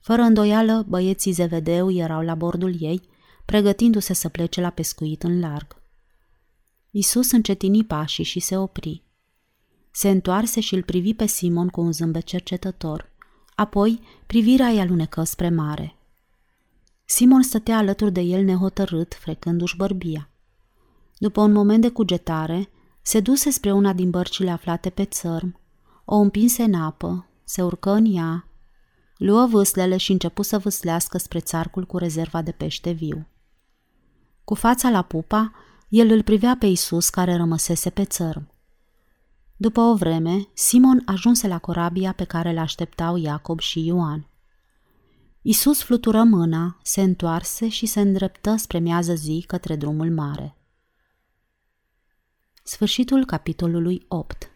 [0.00, 3.00] Fără îndoială, băieții Zevedeu erau la bordul ei,
[3.44, 5.82] pregătindu-se să plece la pescuit în larg.
[6.90, 9.02] Isus încetini pașii și se opri.
[9.90, 13.10] Se întoarse și îl privi pe Simon cu un zâmbet cercetător.
[13.54, 15.96] Apoi, privirea îi alunecă spre mare.
[17.04, 20.28] Simon stătea alături de el nehotărât, frecându-și bărbia.
[21.18, 22.68] După un moment de cugetare,
[23.02, 25.58] se duse spre una din bărcile aflate pe țărm,
[26.04, 28.48] o împinse în apă, se urcă în ea,
[29.16, 33.26] luă vâslele și începu să vâslească spre țarcul cu rezerva de pește viu.
[34.44, 35.52] Cu fața la pupa,
[35.88, 38.48] el îl privea pe Isus care rămăsese pe țărm.
[39.56, 44.28] După o vreme, Simon ajunse la corabia pe care le așteptau Iacob și Ioan.
[45.42, 50.56] Isus flutură mâna, se întoarse și se îndreptă spre miază zi către drumul mare.
[52.66, 54.50] Sfârșitul capitolului 8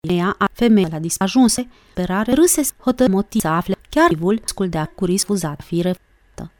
[0.00, 4.86] Ea a femeia la dis ajunse, perare râse hotă moti să afle chiar vivul sculdea
[4.86, 6.52] cu risc uzat fi reftă.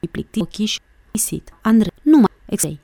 [0.00, 0.80] Îi plicti ochiși și
[1.12, 1.52] isit.
[1.62, 2.80] Andre, nu mai exei.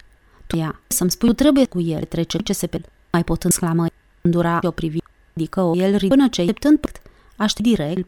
[0.47, 2.81] Tu ea, să-mi spui, trebuie cu el trece ce se pe
[3.13, 3.87] mai pot exclamă
[4.27, 4.99] îndura o privi,
[5.37, 6.45] adică o el până ce,
[7.37, 8.05] aștept direct,